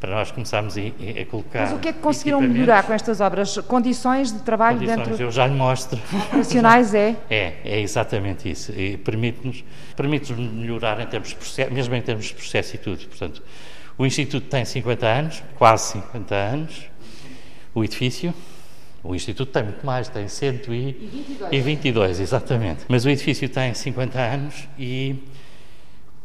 para 0.00 0.14
nós 0.14 0.32
começarmos 0.32 0.76
a, 0.78 0.80
a, 0.80 1.26
colocar. 1.26 1.60
Mas 1.60 1.72
o 1.72 1.78
que 1.78 1.88
é 1.88 1.92
que 1.92 1.98
conseguiram 1.98 2.40
melhorar 2.40 2.82
com 2.84 2.92
estas 2.94 3.20
obras? 3.20 3.58
Condições 3.58 4.32
de 4.32 4.38
trabalho 4.40 4.78
Condições, 4.78 5.08
dentro. 5.08 5.22
Eu 5.22 5.30
já 5.30 5.46
lhe 5.46 5.54
mostro. 5.54 6.00
Operacionais 6.26 6.94
é? 6.94 7.16
É, 7.30 7.54
é 7.64 7.80
exatamente 7.80 8.50
isso. 8.50 8.72
E 8.72 8.96
permite-nos 8.96 9.62
permite 9.94 10.32
melhorar 10.32 10.98
em 11.00 11.06
termos 11.06 11.28
de 11.28 11.34
processo, 11.36 11.72
mesmo 11.72 11.94
em 11.94 12.00
termos 12.00 12.26
de 12.26 12.34
processo 12.34 12.74
e 12.74 12.78
tudo. 12.78 13.06
Portanto, 13.06 13.42
o 13.98 14.06
Instituto 14.06 14.46
tem 14.48 14.64
50 14.64 15.06
anos, 15.06 15.42
quase 15.56 15.92
50 15.92 16.34
anos, 16.34 16.86
o 17.74 17.84
edifício. 17.84 18.32
O 19.04 19.14
Instituto 19.14 19.52
tem 19.52 19.64
muito 19.64 19.84
mais, 19.84 20.08
tem 20.08 20.26
122, 20.28 22.20
exatamente. 22.20 22.84
Mas 22.88 23.04
o 23.04 23.10
edifício 23.10 23.48
tem 23.48 23.74
50 23.74 24.18
anos 24.18 24.68
e 24.78 25.16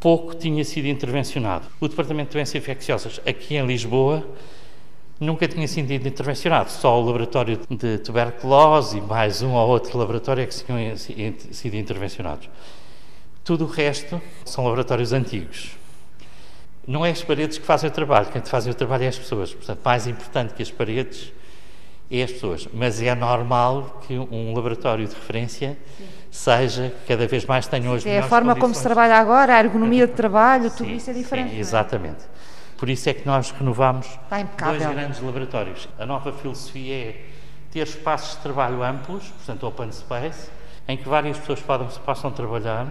pouco 0.00 0.34
tinha 0.34 0.64
sido 0.64 0.86
intervencionado. 0.86 1.66
O 1.80 1.88
Departamento 1.88 2.30
de 2.30 2.34
Doenças 2.34 2.54
Infecciosas, 2.54 3.20
aqui 3.26 3.56
em 3.56 3.66
Lisboa, 3.66 4.26
nunca 5.18 5.48
tinha 5.48 5.66
sido 5.66 5.92
intervencionado. 5.92 6.70
Só 6.70 7.00
o 7.00 7.04
laboratório 7.04 7.60
de 7.70 7.98
tuberculose 7.98 8.98
e 8.98 9.00
mais 9.00 9.42
um 9.42 9.52
ou 9.52 9.68
outro 9.68 9.98
laboratório 9.98 10.42
é 10.42 10.46
que 10.46 10.64
tinham 10.64 10.96
sido 10.96 11.74
intervencionados. 11.74 12.48
Tudo 13.44 13.64
o 13.64 13.68
resto 13.68 14.20
são 14.44 14.64
laboratórios 14.64 15.12
antigos. 15.12 15.76
Não 16.86 17.04
é 17.04 17.10
as 17.10 17.22
paredes 17.22 17.58
que 17.58 17.64
fazem 17.64 17.90
o 17.90 17.92
trabalho, 17.92 18.26
quem 18.26 18.42
faz 18.42 18.66
o 18.66 18.74
trabalho 18.74 19.04
é 19.04 19.08
as 19.08 19.18
pessoas. 19.18 19.52
Portanto, 19.52 19.80
mais 19.84 20.06
importante 20.06 20.54
que 20.54 20.62
as 20.62 20.70
paredes 20.70 21.32
é 22.10 22.22
as 22.22 22.32
pessoas. 22.32 22.68
Mas 22.72 23.00
é 23.02 23.14
normal 23.14 24.00
que 24.06 24.18
um 24.18 24.54
laboratório 24.54 25.06
de 25.06 25.14
referência 25.14 25.76
Sim 25.96 26.16
seja 26.36 26.92
cada 27.08 27.26
vez 27.26 27.46
mais 27.46 27.66
tenham 27.66 27.94
as 27.94 28.04
É 28.04 28.18
a 28.18 28.22
forma 28.22 28.52
condições. 28.52 28.60
como 28.60 28.74
se 28.74 28.82
trabalha 28.82 29.16
agora, 29.16 29.56
a 29.56 29.58
ergonomia 29.60 30.06
de 30.06 30.12
trabalho, 30.12 30.70
tudo 30.70 30.90
isso 30.90 31.10
é 31.10 31.12
diferente. 31.14 31.50
Sim, 31.50 31.56
é? 31.56 31.60
exatamente. 31.60 32.24
Por 32.76 32.90
isso 32.90 33.08
é 33.08 33.14
que 33.14 33.26
nós 33.26 33.50
renovamos 33.52 34.06
dois 34.28 34.86
grandes 34.86 35.20
laboratórios. 35.20 35.88
A 35.98 36.04
nova 36.04 36.32
filosofia 36.32 36.94
é 36.94 37.24
ter 37.70 37.82
espaços 37.86 38.36
de 38.36 38.42
trabalho 38.42 38.82
amplos, 38.82 39.28
portanto 39.28 39.66
open 39.66 39.90
space, 39.90 40.50
em 40.86 40.96
que 40.96 41.08
várias 41.08 41.38
pessoas 41.38 41.60
podem, 41.60 41.88
possam 42.04 42.30
trabalhar 42.30 42.86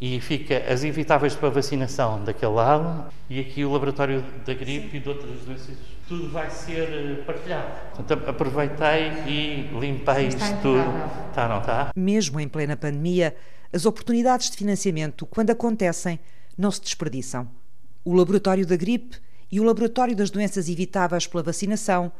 e 0.00 0.20
fica 0.20 0.64
as 0.72 0.82
inevitáveis 0.82 1.34
para 1.34 1.50
vacinação 1.50 2.22
daquele 2.24 2.52
lado 2.52 3.06
e 3.28 3.40
aqui 3.40 3.64
o 3.64 3.72
laboratório 3.72 4.24
da 4.46 4.54
gripe 4.54 4.90
Sim. 4.90 4.96
e 4.96 5.00
de 5.00 5.08
outras 5.08 5.40
doenças. 5.40 5.76
Tudo 6.10 6.28
vai 6.28 6.50
ser 6.50 6.88
eh, 6.92 7.22
partilhado. 7.24 7.70
Portanto, 7.94 8.28
aproveitei 8.28 9.12
e 9.28 9.70
limpei 9.78 10.26
isto 10.26 10.40
tudo. 10.60 10.82
Está, 11.28 11.46
não 11.46 11.60
está? 11.60 11.92
Mesmo 11.94 12.40
em 12.40 12.48
plena 12.48 12.76
pandemia, 12.76 13.36
as 13.72 13.86
oportunidades 13.86 14.50
de 14.50 14.56
financiamento, 14.56 15.24
quando 15.24 15.50
acontecem, 15.50 16.18
não 16.58 16.72
se 16.72 16.80
desperdiçam. 16.80 17.48
O 18.04 18.12
laboratório 18.12 18.66
da 18.66 18.74
gripe 18.74 19.18
e 19.52 19.60
o 19.60 19.62
laboratório 19.62 20.16
das 20.16 20.30
doenças 20.30 20.68
evitáveis 20.68 21.28
pela 21.28 21.44
vacinação 21.44 22.10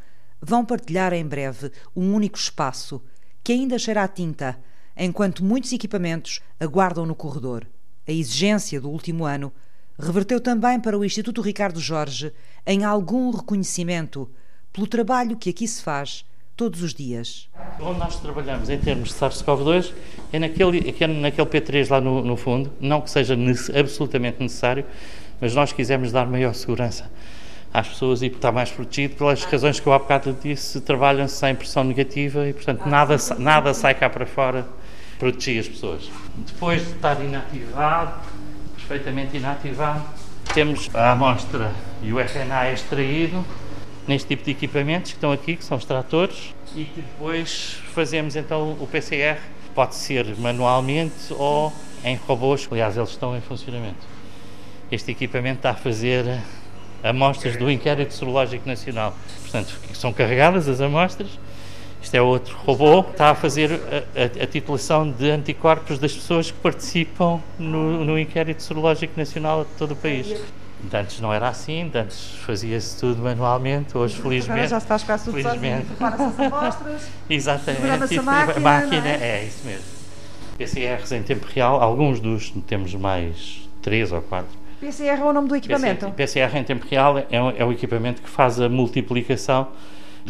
vão 0.40 0.64
partilhar 0.64 1.12
em 1.12 1.26
breve 1.26 1.72
um 1.96 2.14
único 2.14 2.38
espaço 2.38 3.03
que 3.42 3.50
ainda 3.50 3.76
cheira 3.76 4.05
a 4.05 4.09
tinta 4.09 4.57
enquanto 4.96 5.44
muitos 5.44 5.72
equipamentos 5.72 6.40
aguardam 6.61 7.05
no 7.05 7.16
corredor. 7.16 7.66
A 8.07 8.12
exigência 8.12 8.81
do 8.81 8.88
último 8.88 9.24
ano 9.24 9.53
reverteu 10.01 10.41
também 10.41 10.81
para 10.81 10.99
o 10.99 11.05
Instituto 11.05 11.41
Ricardo 11.41 11.79
Jorge 11.79 12.33
em 12.67 12.85
algum 12.85 13.31
reconhecimento 13.31 14.31
pelo 14.73 14.87
trabalho 14.87 15.37
que 15.37 15.51
aqui 15.51 15.67
se 15.67 15.83
faz 15.83 16.25
todos 16.57 16.83
os 16.83 16.93
dias. 16.93 17.49
Onde 17.81 17.99
nós 17.99 18.21
trabalhamos 18.21 18.69
em 18.69 18.79
termos 18.79 19.09
de 19.09 19.15
SARS-CoV-2 19.15 19.93
é 20.33 20.39
naquele, 20.39 20.91
é 20.91 21.07
naquele 21.07 21.47
P3 21.47 21.91
lá 21.91 22.01
no, 22.01 22.23
no 22.23 22.37
fundo, 22.37 22.73
não 22.81 23.01
que 23.01 23.11
seja 23.11 23.37
absolutamente 23.79 24.43
necessário, 24.43 24.85
mas 25.41 25.55
nós 25.55 25.73
quisemos 25.73 26.13
dar 26.13 26.27
maior 26.27 26.55
segurança 26.55 27.11
às 27.73 27.89
pessoas 27.89 28.21
e 28.21 28.27
estar 28.27 28.53
mais 28.53 28.71
protegido 28.71 29.17
pelas 29.17 29.45
razões 29.45 29.79
que 29.79 29.87
eu 29.87 29.93
há 29.93 29.99
bocado 29.99 30.37
disse, 30.43 30.81
trabalham 30.81 31.27
sem 31.29 31.55
pressão 31.55 31.85
negativa 31.85 32.47
e, 32.49 32.53
portanto, 32.53 32.85
nada, 32.87 33.17
nada 33.39 33.73
sai 33.73 33.95
cá 33.95 34.11
para 34.11 34.27
fora 34.27 34.67
proteger 35.19 35.61
as 35.61 35.69
pessoas. 35.69 36.11
Depois 36.37 36.85
de 36.85 36.93
estar 36.93 37.23
inativado, 37.23 38.21
perfeitamente 38.90 39.37
inativado, 39.37 40.03
temos 40.53 40.90
a 40.92 41.12
amostra 41.12 41.70
e 42.03 42.12
o 42.12 42.18
RNA 42.18 42.72
extraído 42.72 43.46
neste 44.05 44.26
tipo 44.26 44.42
de 44.42 44.50
equipamentos 44.50 45.12
que 45.12 45.16
estão 45.16 45.31
aqui, 45.31 45.55
que 45.55 45.64
são 45.64 45.79
os 45.79 45.85
tratores, 45.85 46.53
e 46.74 46.83
depois 46.96 47.79
fazemos 47.94 48.35
então 48.35 48.76
o 48.81 48.88
PCR. 48.88 49.38
Pode 49.76 49.94
ser 49.94 50.37
manualmente 50.38 51.33
ou 51.38 51.72
em 52.03 52.16
robôs, 52.16 52.66
aliás, 52.68 52.96
eles 52.96 53.11
estão 53.11 53.37
em 53.37 53.40
funcionamento. 53.40 54.05
Este 54.90 55.12
equipamento 55.12 55.59
está 55.59 55.70
a 55.70 55.74
fazer 55.74 56.40
amostras 57.05 57.57
do 57.57 57.70
Inquérito 57.70 58.12
Serológico 58.12 58.68
Nacional. 58.68 59.14
Portanto, 59.42 59.79
são 59.94 60.12
carregadas 60.12 60.68
as 60.68 60.81
amostras 60.81 61.38
Isto 62.03 62.15
é 62.15 62.23
outro 62.23 62.57
robô 62.65 63.03
que 63.05 63.11
está 63.13 63.31
a 63.31 63.35
fazer 63.35 63.73
a, 63.73 64.41
a, 64.41 64.45
a 64.45 64.47
titulação 64.47 65.11
de 65.11 65.31
anticorpos 65.31 65.99
das 65.99 66.13
pessoas 66.13 66.51
que 66.51 66.59
participam 66.59 67.41
no, 67.59 68.05
no 68.05 68.19
inquérito 68.19 68.63
sorológico 68.63 69.13
nacional 69.17 69.65
de 69.65 69.71
todo 69.77 69.93
o 69.93 69.97
país. 69.97 70.41
Antes 70.93 71.21
não 71.21 71.33
era 71.33 71.47
assim, 71.47 71.91
antes 71.95 72.37
fazia-se 72.47 72.99
tudo 72.99 73.23
manualmente, 73.23 73.97
hoje 73.99 74.17
felizmente. 74.17 74.53
Agora 74.53 74.69
já 74.69 74.81
se 74.81 74.87
faz 74.87 75.03
quase 75.03 75.25
tudo 75.27 75.43
felizmente. 75.43 75.87
prepara-se 75.87 76.23
as 76.23 76.41
amostras. 76.41 77.09
Exatamente. 77.29 78.19
A 78.19 78.23
máquina, 78.23 78.61
máquina 78.61 79.09
é? 79.09 79.43
é? 79.43 79.45
isso 79.45 79.67
mesmo. 79.67 79.85
PCRs 80.57 81.13
em 81.13 81.23
tempo 81.23 81.47
real, 81.47 81.83
alguns 81.83 82.19
dos, 82.19 82.51
temos 82.67 82.95
mais 82.95 83.69
três 83.83 84.11
ou 84.11 84.23
quatro. 84.23 84.59
PCR 84.81 85.21
é 85.21 85.25
o 85.25 85.33
nome 85.33 85.49
do 85.49 85.57
equipamento? 85.57 86.11
PCR 86.13 86.57
em 86.57 86.65
tempo 86.65 86.87
real 86.89 87.19
é, 87.19 87.27
é 87.31 87.65
o 87.65 87.71
equipamento 87.71 88.23
que 88.23 88.29
faz 88.29 88.59
a 88.59 88.69
multiplicação 88.69 89.69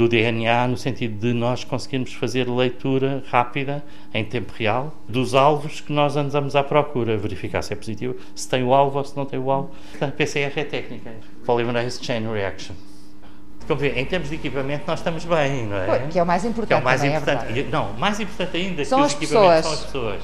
do 0.00 0.08
DNA, 0.08 0.66
no 0.66 0.78
sentido 0.78 1.20
de 1.20 1.34
nós 1.34 1.62
conseguirmos 1.62 2.14
fazer 2.14 2.48
leitura 2.48 3.22
rápida, 3.30 3.84
em 4.14 4.24
tempo 4.24 4.50
real, 4.56 4.94
dos 5.06 5.34
alvos 5.34 5.82
que 5.82 5.92
nós 5.92 6.16
andamos 6.16 6.56
à 6.56 6.62
procura, 6.62 7.18
verificar 7.18 7.60
se 7.60 7.74
é 7.74 7.76
positivo, 7.76 8.16
se 8.34 8.48
tem 8.48 8.64
o 8.64 8.72
alvo 8.72 8.96
ou 8.96 9.04
se 9.04 9.14
não 9.14 9.26
tem 9.26 9.38
o 9.38 9.50
alvo. 9.50 9.70
A 10.00 10.06
PCR 10.06 10.58
é 10.58 10.64
técnica, 10.64 11.10
Polymerase 11.44 12.02
Chain 12.02 12.26
Reaction. 12.32 12.74
Como 13.66 13.78
vê, 13.78 13.90
em 13.90 14.06
termos 14.06 14.30
de 14.30 14.36
equipamento 14.36 14.84
nós 14.86 15.00
estamos 15.00 15.22
bem, 15.26 15.66
não 15.66 15.76
é? 15.76 16.06
Que 16.10 16.18
é 16.18 16.22
o 16.22 16.26
mais 16.26 16.46
importante. 16.46 16.68
Que 16.68 16.74
é 16.74 16.76
o 16.78 16.82
mais 16.82 17.00
também, 17.02 17.14
é 17.14 17.18
importante. 17.18 17.60
É 17.60 17.62
não, 17.64 17.92
mais 17.92 18.18
importante 18.18 18.56
ainda 18.56 18.84
são 18.86 19.00
que 19.00 19.06
os 19.06 19.12
equipamentos 19.12 19.54
pessoas. 19.54 19.64
são 19.64 19.72
as 19.72 19.84
pessoas. 19.84 20.22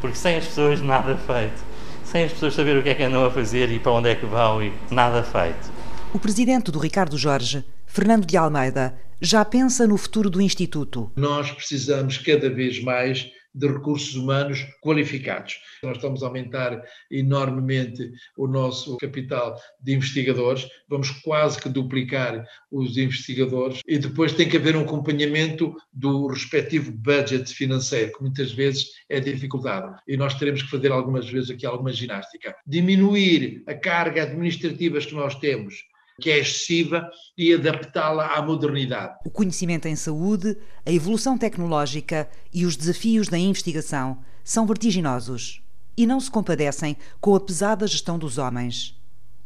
Porque 0.00 0.16
sem 0.16 0.36
as 0.36 0.46
pessoas 0.46 0.80
nada 0.80 1.16
feito. 1.16 1.60
Sem 2.04 2.22
as 2.22 2.32
pessoas 2.32 2.54
saber 2.54 2.76
o 2.76 2.84
que 2.84 2.90
é 2.90 2.94
que 2.94 3.02
andam 3.02 3.24
a 3.26 3.30
fazer 3.32 3.68
e 3.72 3.80
para 3.80 3.90
onde 3.90 4.10
é 4.10 4.14
que 4.14 4.24
vão 4.24 4.62
e 4.62 4.72
nada 4.92 5.24
feito. 5.24 5.72
O 6.14 6.20
presidente 6.20 6.70
do 6.70 6.78
Ricardo 6.78 7.18
Jorge 7.18 7.64
Fernando 7.98 8.24
de 8.24 8.36
Almeida 8.36 8.96
já 9.20 9.44
pensa 9.44 9.84
no 9.84 9.96
futuro 9.96 10.30
do 10.30 10.40
Instituto. 10.40 11.10
Nós 11.16 11.50
precisamos 11.50 12.16
cada 12.16 12.48
vez 12.48 12.80
mais 12.80 13.28
de 13.52 13.66
recursos 13.66 14.14
humanos 14.14 14.64
qualificados. 14.80 15.58
Nós 15.82 15.96
estamos 15.96 16.22
a 16.22 16.26
aumentar 16.26 16.80
enormemente 17.10 18.08
o 18.36 18.46
nosso 18.46 18.96
capital 18.98 19.56
de 19.80 19.94
investigadores, 19.94 20.68
vamos 20.88 21.10
quase 21.10 21.60
que 21.60 21.68
duplicar 21.68 22.44
os 22.70 22.96
investigadores 22.96 23.80
e 23.84 23.98
depois 23.98 24.32
tem 24.32 24.48
que 24.48 24.58
haver 24.58 24.76
um 24.76 24.82
acompanhamento 24.82 25.74
do 25.92 26.28
respectivo 26.28 26.92
budget 26.92 27.52
financeiro, 27.52 28.12
que 28.12 28.22
muitas 28.22 28.52
vezes 28.52 28.90
é 29.08 29.18
dificultado. 29.18 29.96
E 30.06 30.16
nós 30.16 30.34
teremos 30.34 30.62
que 30.62 30.70
fazer 30.70 30.92
algumas 30.92 31.28
vezes 31.28 31.50
aqui 31.50 31.66
alguma 31.66 31.92
ginástica. 31.92 32.54
Diminuir 32.64 33.64
a 33.66 33.74
carga 33.74 34.22
administrativa 34.22 35.00
que 35.00 35.14
nós 35.16 35.34
temos 35.34 35.87
que 36.20 36.30
é 36.30 36.38
excessiva 36.38 37.08
e 37.36 37.54
adaptá-la 37.54 38.34
à 38.34 38.42
modernidade. 38.42 39.14
O 39.24 39.30
conhecimento 39.30 39.86
em 39.86 39.94
saúde, 39.94 40.56
a 40.84 40.92
evolução 40.92 41.38
tecnológica 41.38 42.28
e 42.52 42.66
os 42.66 42.76
desafios 42.76 43.28
da 43.28 43.38
investigação 43.38 44.22
são 44.42 44.66
vertiginosos 44.66 45.62
e 45.96 46.06
não 46.06 46.20
se 46.20 46.30
compadecem 46.30 46.96
com 47.20 47.34
a 47.34 47.40
pesada 47.40 47.86
gestão 47.86 48.18
dos 48.18 48.38
homens. 48.38 48.96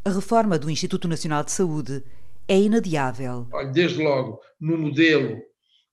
A 0.04 0.10
reforma 0.10 0.58
do 0.58 0.70
Instituto 0.70 1.06
Nacional 1.06 1.44
de 1.44 1.52
Saúde 1.52 2.02
é 2.48 2.58
inadiável. 2.58 3.48
Desde 3.72 4.02
logo, 4.02 4.40
no 4.60 4.76
modelo 4.76 5.38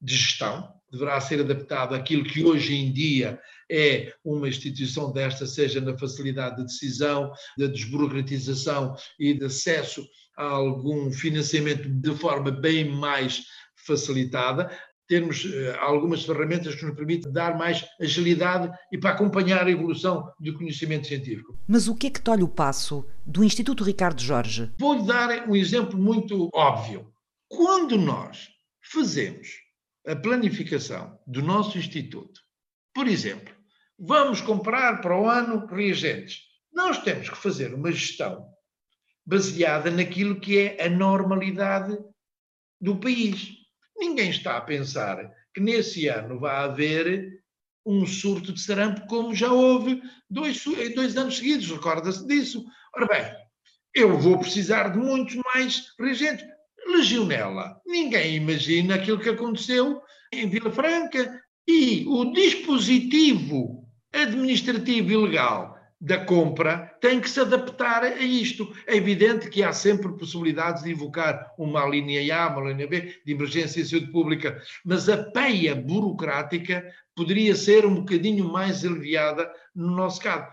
de 0.01 0.15
gestão, 0.15 0.67
deverá 0.91 1.19
ser 1.21 1.41
adaptado 1.41 1.93
àquilo 1.93 2.23
que 2.23 2.43
hoje 2.43 2.75
em 2.75 2.91
dia 2.91 3.39
é 3.71 4.11
uma 4.25 4.49
instituição 4.49 5.11
desta, 5.11 5.45
seja 5.45 5.79
na 5.79 5.95
facilidade 5.97 6.57
de 6.57 6.63
decisão, 6.63 7.31
da 7.57 7.67
desburocratização 7.67 8.95
e 9.19 9.33
de 9.33 9.45
acesso 9.45 10.03
algum 10.39 11.11
financiamento 11.11 11.89
de 11.89 12.15
forma 12.15 12.49
bem 12.49 12.89
mais 12.89 13.43
facilitada, 13.75 14.71
termos 15.07 15.43
eh, 15.43 15.75
algumas 15.81 16.23
ferramentas 16.23 16.75
que 16.75 16.85
nos 16.85 16.95
permitem 16.95 17.31
dar 17.31 17.57
mais 17.57 17.83
agilidade 17.99 18.71
e 18.91 18.97
para 18.97 19.11
acompanhar 19.11 19.65
a 19.65 19.71
evolução 19.71 20.31
do 20.39 20.53
conhecimento 20.53 21.07
científico. 21.07 21.57
Mas 21.67 21.87
o 21.87 21.95
que 21.95 22.07
é 22.07 22.09
que 22.11 22.21
tolhe 22.21 22.43
o 22.43 22.47
passo 22.47 23.05
do 23.25 23.43
Instituto 23.43 23.83
Ricardo 23.83 24.21
Jorge? 24.21 24.71
Vou-lhe 24.79 25.05
dar 25.05 25.49
um 25.49 25.55
exemplo 25.55 25.97
muito 25.97 26.49
óbvio. 26.53 27.11
Quando 27.47 27.97
nós 27.97 28.49
fazemos 28.93 29.47
a 30.07 30.15
planificação 30.15 31.19
do 31.25 31.41
nosso 31.41 31.77
Instituto, 31.77 32.39
por 32.93 33.07
exemplo, 33.07 33.53
vamos 33.97 34.41
comprar 34.41 35.01
para 35.01 35.19
o 35.19 35.27
ano 35.27 35.65
reagentes, 35.65 36.41
nós 36.71 37.01
temos 37.01 37.29
que 37.29 37.37
fazer 37.37 37.73
uma 37.73 37.91
gestão 37.91 38.45
baseada 39.29 39.91
naquilo 39.91 40.39
que 40.39 40.57
é 40.57 40.87
a 40.87 40.89
normalidade 40.89 41.95
do 42.81 42.97
país. 42.97 43.49
Ninguém 43.95 44.31
está 44.31 44.57
a 44.57 44.61
pensar 44.61 45.31
que 45.53 45.61
nesse 45.61 46.07
ano 46.07 46.39
vai 46.39 46.55
haver 46.55 47.39
um 47.85 48.07
surto 48.07 48.51
de 48.51 48.59
sarampo, 48.59 49.05
como 49.05 49.35
já 49.35 49.51
houve 49.53 50.01
dois, 50.27 50.63
dois 50.95 51.15
anos 51.15 51.37
seguidos, 51.37 51.69
recorda-se 51.69 52.25
disso. 52.25 52.65
Ora 52.95 53.05
bem, 53.05 53.31
eu 53.93 54.17
vou 54.17 54.39
precisar 54.39 54.89
de 54.89 54.97
muitos 54.97 55.35
mais 55.53 55.93
reagentes. 55.99 56.45
Legionela. 56.87 57.79
Ninguém 57.85 58.35
imagina 58.35 58.95
aquilo 58.95 59.19
que 59.19 59.29
aconteceu 59.29 60.01
em 60.33 60.49
Vila 60.49 60.71
Franca 60.71 61.39
e 61.67 62.03
o 62.07 62.33
dispositivo 62.33 63.87
administrativo 64.11 65.11
e 65.11 65.17
legal 65.17 65.78
da 66.01 66.23
compra 66.23 66.95
tem 67.01 67.19
que 67.19 67.29
se 67.29 67.39
adaptar 67.39 68.03
a 68.03 68.21
isto. 68.21 68.71
É 68.87 68.95
evidente 68.95 69.49
que 69.49 69.63
há 69.63 69.73
sempre 69.73 70.11
possibilidades 70.13 70.83
de 70.83 70.91
invocar 70.91 71.53
uma 71.57 71.85
linha 71.85 72.35
A, 72.35 72.47
uma 72.47 72.71
linha 72.71 72.87
B, 72.87 73.15
de 73.25 73.33
emergência 73.33 73.83
de 73.83 73.89
saúde 73.89 74.11
pública, 74.11 74.61
mas 74.85 75.09
a 75.09 75.17
peia 75.17 75.75
burocrática 75.75 76.83
poderia 77.15 77.55
ser 77.55 77.85
um 77.85 77.95
bocadinho 77.95 78.45
mais 78.45 78.85
aliviada 78.85 79.51
no 79.75 79.91
nosso 79.91 80.21
caso. 80.21 80.47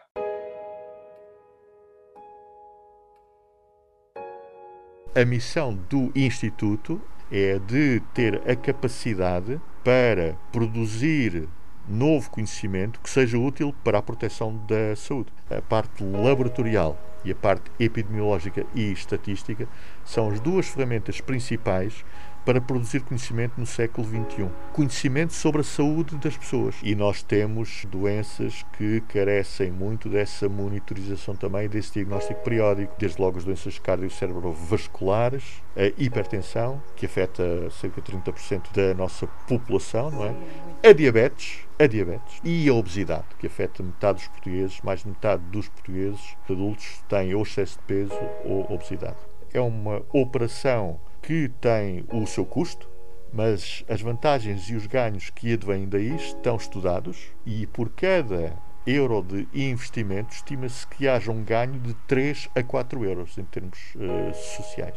A 5.14 5.24
missão 5.24 5.74
do 5.88 6.12
Instituto 6.14 7.00
é 7.30 7.58
de 7.58 8.00
ter 8.12 8.42
a 8.48 8.54
capacidade 8.54 9.60
para 9.82 10.34
produzir 10.52 11.48
novo 11.88 12.30
conhecimento 12.30 13.00
que 13.00 13.10
seja 13.10 13.38
útil 13.38 13.74
para 13.84 13.98
a 13.98 14.02
proteção 14.02 14.56
da 14.66 14.94
saúde. 14.96 15.32
A 15.50 15.62
parte 15.62 16.02
laboratorial 16.02 16.98
e 17.24 17.32
a 17.32 17.34
parte 17.34 17.70
epidemiológica 17.78 18.64
e 18.74 18.92
estatística 18.92 19.68
são 20.04 20.30
as 20.30 20.40
duas 20.40 20.68
ferramentas 20.68 21.20
principais 21.20 22.04
para 22.46 22.60
produzir 22.60 23.00
conhecimento 23.00 23.54
no 23.58 23.66
século 23.66 24.06
XXI. 24.06 24.48
Conhecimento 24.72 25.32
sobre 25.32 25.62
a 25.62 25.64
saúde 25.64 26.16
das 26.16 26.36
pessoas. 26.36 26.76
E 26.80 26.94
nós 26.94 27.20
temos 27.20 27.84
doenças 27.90 28.64
que 28.78 29.00
carecem 29.08 29.72
muito 29.72 30.08
dessa 30.08 30.48
monitorização 30.48 31.34
também, 31.34 31.68
desse 31.68 31.94
diagnóstico 31.94 32.40
periódico, 32.44 32.94
desde 32.96 33.20
logo 33.20 33.38
as 33.38 33.44
doenças 33.44 33.80
cardiocérebrovasculares, 33.80 35.60
a 35.76 35.86
hipertensão, 36.00 36.80
que 36.94 37.06
afeta 37.06 37.68
cerca 37.70 38.00
de 38.00 38.12
30% 38.12 38.72
da 38.72 38.94
nossa 38.94 39.26
população, 39.48 40.12
não 40.12 40.26
é? 40.26 40.88
A 40.88 40.92
diabetes, 40.92 41.65
a 41.78 41.86
diabetes 41.86 42.40
e 42.42 42.68
a 42.68 42.74
obesidade, 42.74 43.26
que 43.38 43.46
afeta 43.46 43.82
metade 43.82 44.18
dos 44.18 44.28
portugueses, 44.28 44.80
mais 44.82 45.02
de 45.02 45.08
metade 45.08 45.42
dos 45.50 45.68
portugueses 45.68 46.36
adultos 46.48 47.02
têm 47.08 47.34
ou 47.34 47.42
excesso 47.42 47.78
de 47.78 47.84
peso 47.84 48.18
ou 48.44 48.72
obesidade. 48.72 49.18
É 49.52 49.60
uma 49.60 50.02
operação 50.12 50.98
que 51.20 51.50
tem 51.60 52.04
o 52.10 52.26
seu 52.26 52.46
custo, 52.46 52.88
mas 53.32 53.84
as 53.88 54.00
vantagens 54.00 54.70
e 54.70 54.74
os 54.74 54.86
ganhos 54.86 55.28
que 55.28 55.52
advêm 55.52 55.86
daí 55.86 56.16
estão 56.16 56.56
estudados 56.56 57.30
e 57.44 57.66
por 57.66 57.90
cada 57.90 58.56
euro 58.86 59.22
de 59.22 59.46
investimento 59.52 60.32
estima-se 60.32 60.86
que 60.86 61.06
haja 61.06 61.30
um 61.30 61.42
ganho 61.42 61.78
de 61.78 61.92
3 62.06 62.48
a 62.54 62.62
4 62.62 63.04
euros 63.04 63.36
em 63.36 63.44
termos 63.44 63.78
uh, 63.96 64.32
sociais. 64.56 64.96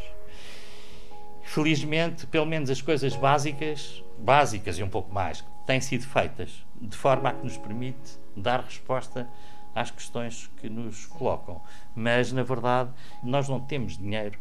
Felizmente, 1.42 2.28
pelo 2.28 2.46
menos 2.46 2.70
as 2.70 2.82
coisas 2.82 3.16
básicas, 3.16 4.04
básicas 4.20 4.78
e 4.78 4.84
um 4.84 4.90
pouco 4.90 5.12
mais, 5.12 5.44
têm 5.70 5.80
sido 5.80 6.04
feitas 6.04 6.66
de 6.82 6.98
forma 6.98 7.30
a 7.30 7.34
que 7.34 7.44
nos 7.44 7.56
permite 7.56 8.18
dar 8.36 8.62
resposta 8.62 9.30
às 9.76 9.92
questões 9.92 10.50
que 10.60 10.68
nos 10.68 11.06
colocam. 11.06 11.62
Mas, 11.96 12.32
na 12.32 12.42
verdade, 12.42 12.90
nós 13.22 13.48
não 13.48 13.60
temos 13.60 13.96
dinheiro 13.96 14.40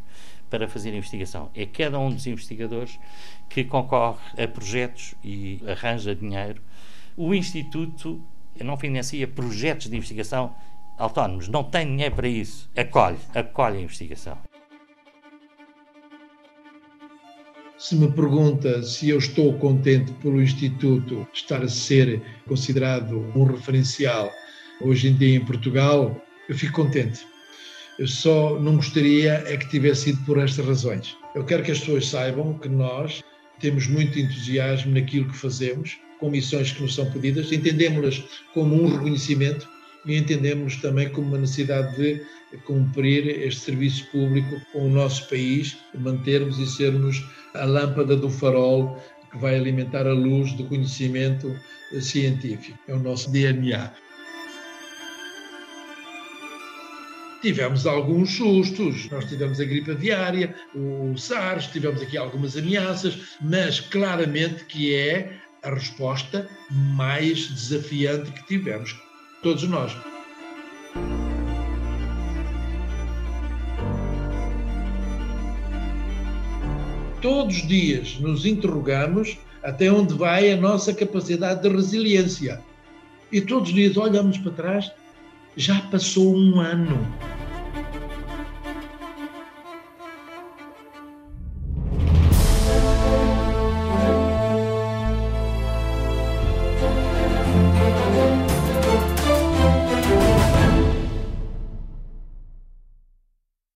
para 0.48 0.66
fazer 0.66 0.94
investigação. 0.94 1.50
É 1.54 1.66
cada 1.66 1.98
um 1.98 2.10
dos 2.10 2.26
investigadores 2.26 2.98
que 3.46 3.62
concorre 3.62 4.42
a 4.42 4.48
projetos 4.48 5.14
e 5.22 5.62
arranja 5.70 6.14
dinheiro. 6.14 6.62
O 7.14 7.34
Instituto 7.34 8.24
não 8.58 8.78
financia 8.78 9.28
projetos 9.28 9.90
de 9.90 9.96
investigação 9.98 10.54
autónomos, 10.96 11.46
não 11.46 11.62
tem 11.62 11.88
dinheiro 11.88 12.14
para 12.14 12.26
isso. 12.26 12.70
Acolhe, 12.74 13.18
acolhe 13.34 13.76
a 13.76 13.80
investigação. 13.82 14.47
Se 17.78 17.94
me 17.94 18.10
pergunta 18.10 18.82
se 18.82 19.08
eu 19.08 19.18
estou 19.18 19.56
contente 19.56 20.10
pelo 20.14 20.42
Instituto 20.42 21.24
estar 21.32 21.62
a 21.62 21.68
ser 21.68 22.20
considerado 22.48 23.20
um 23.36 23.44
referencial 23.44 24.32
hoje 24.80 25.06
em 25.06 25.14
dia 25.14 25.36
em 25.36 25.44
Portugal, 25.44 26.20
eu 26.48 26.56
fico 26.56 26.72
contente. 26.72 27.24
Eu 27.96 28.08
só 28.08 28.58
não 28.58 28.74
gostaria 28.74 29.44
é 29.46 29.56
que 29.56 29.68
tivesse 29.68 30.06
sido 30.06 30.24
por 30.24 30.38
estas 30.38 30.66
razões. 30.66 31.16
Eu 31.36 31.44
quero 31.44 31.62
que 31.62 31.70
as 31.70 31.78
pessoas 31.78 32.08
saibam 32.08 32.58
que 32.58 32.68
nós 32.68 33.22
temos 33.60 33.86
muito 33.86 34.18
entusiasmo 34.18 34.92
naquilo 34.92 35.28
que 35.28 35.36
fazemos, 35.36 35.98
com 36.18 36.30
missões 36.30 36.72
que 36.72 36.82
nos 36.82 36.96
são 36.96 37.08
pedidas, 37.12 37.52
entendemos-las 37.52 38.24
como 38.54 38.74
um 38.74 38.88
reconhecimento 38.88 39.68
e 40.04 40.16
entendemos 40.16 40.76
também 40.78 41.10
como 41.10 41.28
uma 41.28 41.38
necessidade 41.38 41.96
de 41.96 42.20
cumprir 42.64 43.26
este 43.28 43.61
serviço 43.62 44.06
público 44.11 44.61
com 44.72 44.87
o 44.87 44.90
nosso 44.90 45.28
país, 45.28 45.76
mantermos 45.94 46.58
e 46.58 46.66
sermos 46.66 47.24
a 47.54 47.64
lâmpada 47.64 48.16
do 48.16 48.30
farol 48.30 49.02
que 49.30 49.38
vai 49.38 49.56
alimentar 49.56 50.06
a 50.06 50.12
luz 50.12 50.52
do 50.54 50.64
conhecimento 50.64 51.54
científico. 52.00 52.78
É 52.88 52.94
o 52.94 52.98
nosso 52.98 53.30
DNA. 53.30 53.92
Tivemos 57.40 57.87
alguns 57.87 58.34
sustos, 58.34 59.08
nós 59.11 59.24
tivemos 59.26 59.61
a 59.61 59.64
gripe 59.64 59.92
aviária, 59.92 60.56
o 60.74 61.16
SARS, 61.16 61.68
tivemos 61.68 62.02
aqui 62.02 62.16
algumas 62.16 62.56
ameaças, 62.56 63.37
mas 63.40 63.78
claramente 63.78 64.64
que 64.64 64.92
é 64.92 65.38
a 65.62 65.70
resposta 65.70 66.48
mais 66.70 67.46
desafiante 67.48 68.32
que 68.32 68.46
tivemos, 68.46 68.96
todos 69.40 69.62
nós. 69.64 69.96
Todos 77.28 77.56
os 77.56 77.68
dias 77.68 78.18
nos 78.20 78.46
interrogamos 78.46 79.36
até 79.62 79.92
onde 79.92 80.14
vai 80.14 80.50
a 80.50 80.56
nossa 80.56 80.94
capacidade 80.94 81.60
de 81.60 81.68
resiliência. 81.68 82.58
E 83.30 83.38
todos 83.38 83.68
os 83.68 83.74
dias 83.74 83.98
olhamos 83.98 84.38
para 84.38 84.52
trás, 84.52 84.90
já 85.54 85.78
passou 85.90 86.34
um 86.34 86.58
ano. 86.58 86.96